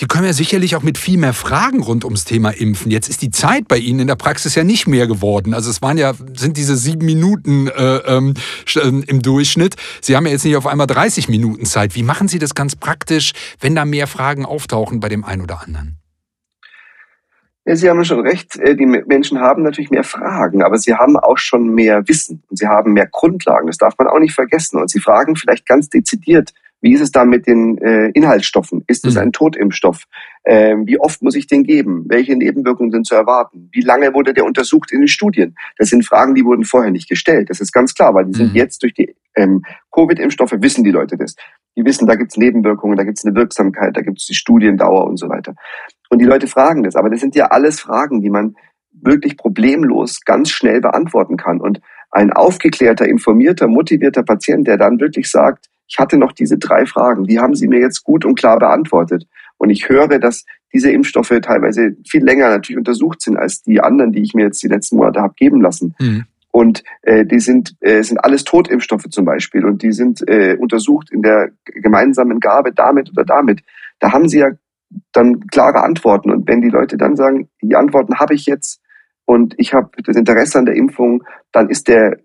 Die 0.00 0.06
können 0.06 0.26
ja 0.26 0.32
sicherlich 0.32 0.74
auch 0.74 0.82
mit 0.82 0.98
viel 0.98 1.18
mehr 1.18 1.32
Fragen 1.32 1.80
rund 1.80 2.04
ums 2.04 2.24
Thema 2.24 2.50
Impfen. 2.50 2.90
Jetzt 2.90 3.08
ist 3.08 3.22
die 3.22 3.30
Zeit 3.30 3.68
bei 3.68 3.78
Ihnen 3.78 4.00
in 4.00 4.06
der 4.08 4.16
Praxis 4.16 4.56
ja 4.56 4.64
nicht 4.64 4.88
mehr 4.88 5.06
geworden. 5.06 5.54
Also 5.54 5.70
es 5.70 5.82
waren 5.82 5.98
ja, 5.98 6.14
sind 6.36 6.56
diese 6.56 6.76
sieben 6.76 7.06
Minuten 7.06 7.68
äh, 7.68 7.96
ähm, 7.98 8.34
ähm 8.82 9.04
im 9.06 9.22
Durchschnitt. 9.22 9.76
Sie 10.00 10.16
haben 10.16 10.26
ja 10.26 10.32
jetzt 10.32 10.44
nicht 10.44 10.56
auf 10.56 10.66
einmal 10.66 10.88
30 10.88 11.28
Minuten 11.28 11.64
Zeit. 11.64 11.94
Wie 11.94 12.02
machen 12.02 12.26
Sie 12.26 12.40
das 12.40 12.56
ganz 12.56 12.74
praktisch, 12.74 13.34
wenn 13.60 13.76
da 13.76 13.84
mehr 13.84 14.08
Fragen 14.08 14.44
auftauchen 14.44 14.98
bei 14.98 15.08
dem 15.08 15.24
einen 15.24 15.42
oder 15.42 15.62
anderen? 15.62 16.03
Sie 17.66 17.88
haben 17.88 18.04
schon 18.04 18.20
recht. 18.20 18.58
Äh, 18.58 18.76
die 18.76 18.86
Menschen 18.86 19.40
haben 19.40 19.62
natürlich 19.62 19.90
mehr 19.90 20.04
Fragen, 20.04 20.62
aber 20.62 20.78
sie 20.78 20.94
haben 20.94 21.16
auch 21.16 21.38
schon 21.38 21.74
mehr 21.74 22.06
Wissen 22.06 22.42
und 22.50 22.58
sie 22.58 22.66
haben 22.66 22.92
mehr 22.92 23.08
Grundlagen. 23.10 23.66
Das 23.66 23.78
darf 23.78 23.94
man 23.98 24.08
auch 24.08 24.18
nicht 24.18 24.34
vergessen. 24.34 24.78
Und 24.78 24.90
sie 24.90 25.00
fragen 25.00 25.36
vielleicht 25.36 25.66
ganz 25.66 25.88
dezidiert, 25.88 26.52
wie 26.84 26.92
ist 26.92 27.00
es 27.00 27.12
da 27.12 27.24
mit 27.24 27.46
den 27.46 27.78
äh, 27.78 28.10
Inhaltsstoffen? 28.10 28.84
Ist 28.86 29.06
es 29.06 29.14
mhm. 29.14 29.20
ein 29.20 29.32
Totimpfstoff? 29.32 30.04
Ähm, 30.44 30.86
wie 30.86 31.00
oft 31.00 31.22
muss 31.22 31.34
ich 31.34 31.46
den 31.46 31.64
geben? 31.64 32.04
Welche 32.08 32.36
Nebenwirkungen 32.36 32.90
sind 32.90 33.06
zu 33.06 33.14
erwarten? 33.14 33.70
Wie 33.72 33.80
lange 33.80 34.12
wurde 34.12 34.34
der 34.34 34.44
untersucht 34.44 34.92
in 34.92 35.00
den 35.00 35.08
Studien? 35.08 35.56
Das 35.78 35.88
sind 35.88 36.04
Fragen, 36.04 36.34
die 36.34 36.44
wurden 36.44 36.64
vorher 36.64 36.90
nicht 36.90 37.08
gestellt. 37.08 37.48
Das 37.48 37.62
ist 37.62 37.72
ganz 37.72 37.94
klar, 37.94 38.12
weil 38.12 38.26
die 38.26 38.34
sind 38.34 38.50
mhm. 38.50 38.56
jetzt 38.56 38.82
durch 38.82 38.92
die 38.92 39.16
ähm, 39.34 39.62
Covid-Impfstoffe, 39.92 40.52
wissen 40.58 40.84
die 40.84 40.90
Leute 40.90 41.16
das. 41.16 41.36
Die 41.76 41.84
wissen, 41.84 42.06
da 42.06 42.14
gibt 42.14 42.32
es 42.32 42.36
Nebenwirkungen, 42.36 42.96
da 42.96 43.04
gibt 43.04 43.18
es 43.18 43.24
eine 43.24 43.34
Wirksamkeit, 43.34 43.96
da 43.96 44.02
gibt 44.02 44.20
es 44.20 44.26
die 44.26 44.34
Studiendauer 44.34 45.06
und 45.06 45.16
so 45.16 45.28
weiter. 45.28 45.54
Und 46.08 46.20
die 46.20 46.26
Leute 46.26 46.46
fragen 46.46 46.82
das. 46.82 46.96
Aber 46.96 47.10
das 47.10 47.20
sind 47.20 47.34
ja 47.34 47.46
alles 47.46 47.80
Fragen, 47.80 48.20
die 48.20 48.30
man 48.30 48.54
wirklich 48.92 49.36
problemlos 49.36 50.20
ganz 50.24 50.50
schnell 50.50 50.80
beantworten 50.80 51.36
kann. 51.36 51.60
Und 51.60 51.80
ein 52.10 52.32
aufgeklärter, 52.32 53.08
informierter, 53.08 53.66
motivierter 53.66 54.22
Patient, 54.22 54.66
der 54.66 54.76
dann 54.76 55.00
wirklich 55.00 55.30
sagt, 55.30 55.68
ich 55.88 55.98
hatte 55.98 56.16
noch 56.16 56.32
diese 56.32 56.58
drei 56.58 56.86
Fragen. 56.86 57.24
Die 57.24 57.40
haben 57.40 57.54
Sie 57.54 57.68
mir 57.68 57.80
jetzt 57.80 58.04
gut 58.04 58.24
und 58.24 58.38
klar 58.38 58.58
beantwortet. 58.58 59.26
Und 59.58 59.70
ich 59.70 59.88
höre, 59.88 60.18
dass 60.18 60.44
diese 60.72 60.90
Impfstoffe 60.90 61.32
teilweise 61.42 61.96
viel 62.08 62.24
länger 62.24 62.50
natürlich 62.50 62.78
untersucht 62.78 63.20
sind 63.22 63.36
als 63.36 63.62
die 63.62 63.80
anderen, 63.80 64.12
die 64.12 64.22
ich 64.22 64.34
mir 64.34 64.46
jetzt 64.46 64.62
die 64.62 64.68
letzten 64.68 64.96
Monate 64.96 65.20
habe 65.20 65.34
geben 65.36 65.60
lassen. 65.60 65.94
Mhm. 65.98 66.24
Und 66.54 66.84
äh, 67.02 67.26
die 67.26 67.40
sind, 67.40 67.74
äh, 67.80 68.04
sind 68.04 68.18
alles 68.18 68.44
Totimpfstoffe 68.44 69.08
zum 69.10 69.24
Beispiel 69.24 69.64
und 69.64 69.82
die 69.82 69.90
sind 69.90 70.22
äh, 70.28 70.56
untersucht 70.56 71.10
in 71.10 71.20
der 71.20 71.48
gemeinsamen 71.64 72.38
Gabe 72.38 72.72
damit 72.72 73.10
oder 73.10 73.24
damit. 73.24 73.64
Da 73.98 74.12
haben 74.12 74.28
sie 74.28 74.38
ja 74.38 74.50
dann 75.10 75.48
klare 75.48 75.82
Antworten. 75.82 76.30
Und 76.30 76.46
wenn 76.46 76.60
die 76.60 76.68
Leute 76.68 76.96
dann 76.96 77.16
sagen, 77.16 77.48
die 77.60 77.74
Antworten 77.74 78.20
habe 78.20 78.34
ich 78.34 78.46
jetzt 78.46 78.80
und 79.24 79.56
ich 79.58 79.74
habe 79.74 79.90
das 80.04 80.14
Interesse 80.14 80.56
an 80.60 80.66
der 80.66 80.76
Impfung, 80.76 81.24
dann 81.50 81.70
ist 81.70 81.88
der 81.88 82.18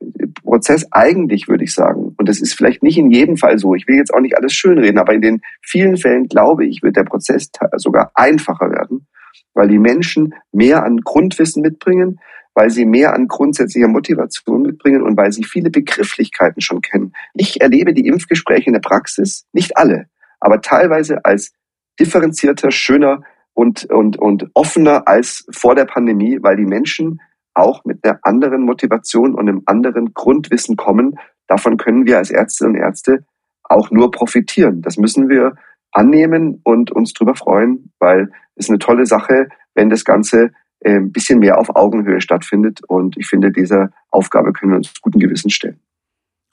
Prozess 0.44 0.86
eigentlich, 0.92 1.48
würde 1.48 1.64
ich 1.64 1.74
sagen, 1.74 2.14
und 2.16 2.30
das 2.30 2.40
ist 2.40 2.54
vielleicht 2.54 2.84
nicht 2.84 3.00
in 3.00 3.10
jedem 3.10 3.36
Fall 3.36 3.58
so, 3.58 3.74
ich 3.74 3.88
will 3.88 3.96
jetzt 3.96 4.14
auch 4.14 4.22
nicht 4.22 4.38
alles 4.38 4.54
schönreden, 4.54 5.00
aber 5.00 5.14
in 5.14 5.22
den 5.22 5.42
vielen 5.64 5.98
Fällen, 5.98 6.28
glaube 6.28 6.68
ich, 6.68 6.84
wird 6.84 6.98
der 6.98 7.04
Prozess 7.04 7.50
sogar 7.78 8.12
einfacher 8.14 8.70
werden, 8.70 9.08
weil 9.56 9.70
die 9.70 9.80
Menschen 9.80 10.36
mehr 10.52 10.84
an 10.84 10.98
Grundwissen 10.98 11.64
mitbringen, 11.64 12.20
weil 12.60 12.72
sie 12.72 12.84
mehr 12.84 13.14
an 13.14 13.30
grundsätzlicher 13.30 13.88
Motivation 13.88 14.64
mitbringen 14.64 15.02
und 15.02 15.16
weil 15.16 15.32
sie 15.32 15.46
viele 15.46 15.70
Begrifflichkeiten 15.70 16.62
schon 16.62 16.82
kennen. 16.82 17.14
Ich 17.34 17.62
erlebe 17.62 17.94
die 17.94 18.06
Impfgespräche 18.06 18.66
in 18.66 18.74
der 18.74 18.82
Praxis, 18.82 19.46
nicht 19.54 19.78
alle, 19.78 20.08
aber 20.42 20.60
teilweise 20.60 21.24
als 21.24 21.54
differenzierter, 22.02 22.70
schöner 22.70 23.24
und, 23.54 23.86
und, 23.86 24.20
und 24.20 24.48
offener 24.56 25.08
als 25.08 25.46
vor 25.52 25.74
der 25.74 25.86
Pandemie, 25.86 26.40
weil 26.42 26.58
die 26.58 26.66
Menschen 26.66 27.22
auch 27.54 27.86
mit 27.86 28.04
einer 28.04 28.20
anderen 28.24 28.64
Motivation 28.64 29.36
und 29.36 29.48
einem 29.48 29.62
anderen 29.66 30.14
Grundwissen 30.14 30.76
kommen. 30.76 31.18
Davon 31.48 31.78
können 31.78 32.06
wir 32.06 32.18
als 32.18 32.30
Ärztinnen 32.30 32.76
und 32.76 32.82
Ärzte 32.82 33.24
auch 33.64 33.90
nur 33.90 34.12
profitieren. 34.12 34.82
Das 34.82 34.98
müssen 34.98 35.30
wir 35.30 35.56
annehmen 35.94 36.60
und 36.66 36.92
uns 36.92 37.14
darüber 37.14 37.36
freuen, 37.36 37.94
weil 38.00 38.30
es 38.56 38.68
eine 38.68 38.80
tolle 38.80 39.06
Sache, 39.06 39.48
wenn 39.76 39.90
das 39.90 40.04
Ganze 40.04 40.52
ein 40.86 41.12
bisschen 41.12 41.40
mehr 41.40 41.58
auf 41.58 41.76
Augenhöhe 41.76 42.22
stattfindet. 42.22 42.82
Und 42.88 43.18
ich 43.18 43.28
finde, 43.28 43.52
dieser 43.52 43.92
Aufgabe 44.10 44.54
können 44.54 44.72
wir 44.72 44.78
uns 44.78 44.94
guten 45.02 45.20
Gewissen 45.20 45.50
stellen. 45.50 45.80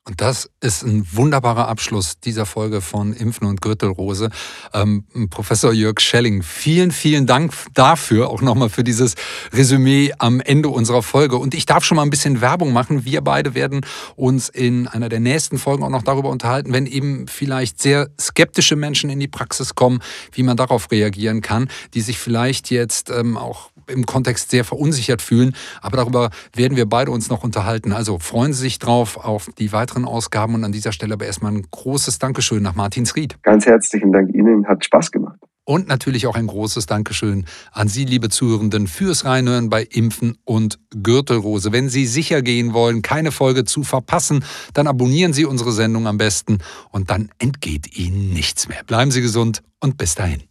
Und 0.06 0.20
das 0.20 0.48
ist 0.60 0.84
ein 0.84 1.04
wunderbarer 1.14 1.66
Abschluss 1.66 2.20
dieser 2.20 2.46
Folge 2.46 2.80
von 2.80 3.12
Impfen 3.12 3.44
und 3.48 3.60
Gürtelrose. 3.60 4.30
Ähm, 4.72 5.04
Professor 5.30 5.72
Jörg 5.72 5.98
Schelling, 5.98 6.44
vielen, 6.44 6.92
vielen 6.92 7.26
Dank 7.26 7.52
dafür, 7.74 8.30
auch 8.30 8.40
nochmal 8.40 8.68
für 8.68 8.84
dieses 8.84 9.16
Resümee 9.52 10.12
am 10.18 10.38
Ende 10.40 10.68
unserer 10.68 11.02
Folge. 11.02 11.38
Und 11.38 11.54
ich 11.54 11.66
darf 11.66 11.82
schon 11.82 11.96
mal 11.96 12.02
ein 12.02 12.10
bisschen 12.10 12.40
Werbung 12.40 12.72
machen. 12.72 13.04
Wir 13.04 13.20
beide 13.20 13.56
werden 13.56 13.84
uns 14.14 14.48
in 14.48 14.86
einer 14.86 15.08
der 15.08 15.18
nächsten 15.18 15.58
Folgen 15.58 15.82
auch 15.82 15.90
noch 15.90 16.04
darüber 16.04 16.28
unterhalten, 16.28 16.72
wenn 16.72 16.86
eben 16.86 17.26
vielleicht 17.26 17.82
sehr 17.82 18.08
skeptische 18.20 18.76
Menschen 18.76 19.10
in 19.10 19.18
die 19.18 19.26
Praxis 19.26 19.74
kommen, 19.74 20.00
wie 20.30 20.44
man 20.44 20.56
darauf 20.56 20.92
reagieren 20.92 21.40
kann, 21.40 21.68
die 21.94 22.00
sich 22.00 22.18
vielleicht 22.18 22.70
jetzt 22.70 23.10
ähm, 23.10 23.36
auch 23.36 23.70
im 23.88 24.06
Kontext 24.06 24.50
sehr 24.50 24.64
verunsichert 24.64 25.22
fühlen. 25.22 25.54
Aber 25.80 25.96
darüber 25.96 26.30
werden 26.54 26.76
wir 26.76 26.86
beide 26.86 27.10
uns 27.10 27.28
noch 27.28 27.42
unterhalten. 27.42 27.92
Also 27.92 28.18
freuen 28.18 28.52
Sie 28.52 28.60
sich 28.60 28.78
drauf 28.78 29.16
auf 29.16 29.50
die 29.58 29.72
weiteren 29.96 30.04
Ausgaben. 30.04 30.54
Und 30.54 30.64
an 30.64 30.72
dieser 30.72 30.92
Stelle 30.92 31.14
aber 31.14 31.26
erstmal 31.26 31.52
ein 31.52 31.62
großes 31.70 32.18
Dankeschön 32.18 32.62
nach 32.62 32.74
Martinsried. 32.74 33.36
Ganz 33.42 33.66
herzlichen 33.66 34.12
Dank 34.12 34.34
Ihnen. 34.34 34.66
Hat 34.66 34.84
Spaß 34.84 35.10
gemacht. 35.10 35.38
Und 35.64 35.88
natürlich 35.88 36.28
auch 36.28 36.36
ein 36.36 36.46
großes 36.46 36.86
Dankeschön 36.86 37.44
an 37.72 37.88
Sie, 37.88 38.04
liebe 38.04 38.28
Zuhörenden, 38.28 38.86
fürs 38.86 39.24
Reinhören 39.24 39.68
bei 39.68 39.82
Impfen 39.82 40.38
und 40.44 40.78
Gürtelrose. 40.90 41.72
Wenn 41.72 41.88
Sie 41.88 42.06
sicher 42.06 42.40
gehen 42.40 42.72
wollen, 42.72 43.02
keine 43.02 43.32
Folge 43.32 43.64
zu 43.64 43.82
verpassen, 43.82 44.44
dann 44.74 44.86
abonnieren 44.86 45.32
Sie 45.32 45.44
unsere 45.44 45.72
Sendung 45.72 46.06
am 46.06 46.18
besten 46.18 46.58
und 46.92 47.10
dann 47.10 47.30
entgeht 47.38 47.98
Ihnen 47.98 48.32
nichts 48.32 48.68
mehr. 48.68 48.84
Bleiben 48.86 49.10
Sie 49.10 49.22
gesund 49.22 49.64
und 49.80 49.98
bis 49.98 50.14
dahin. 50.14 50.42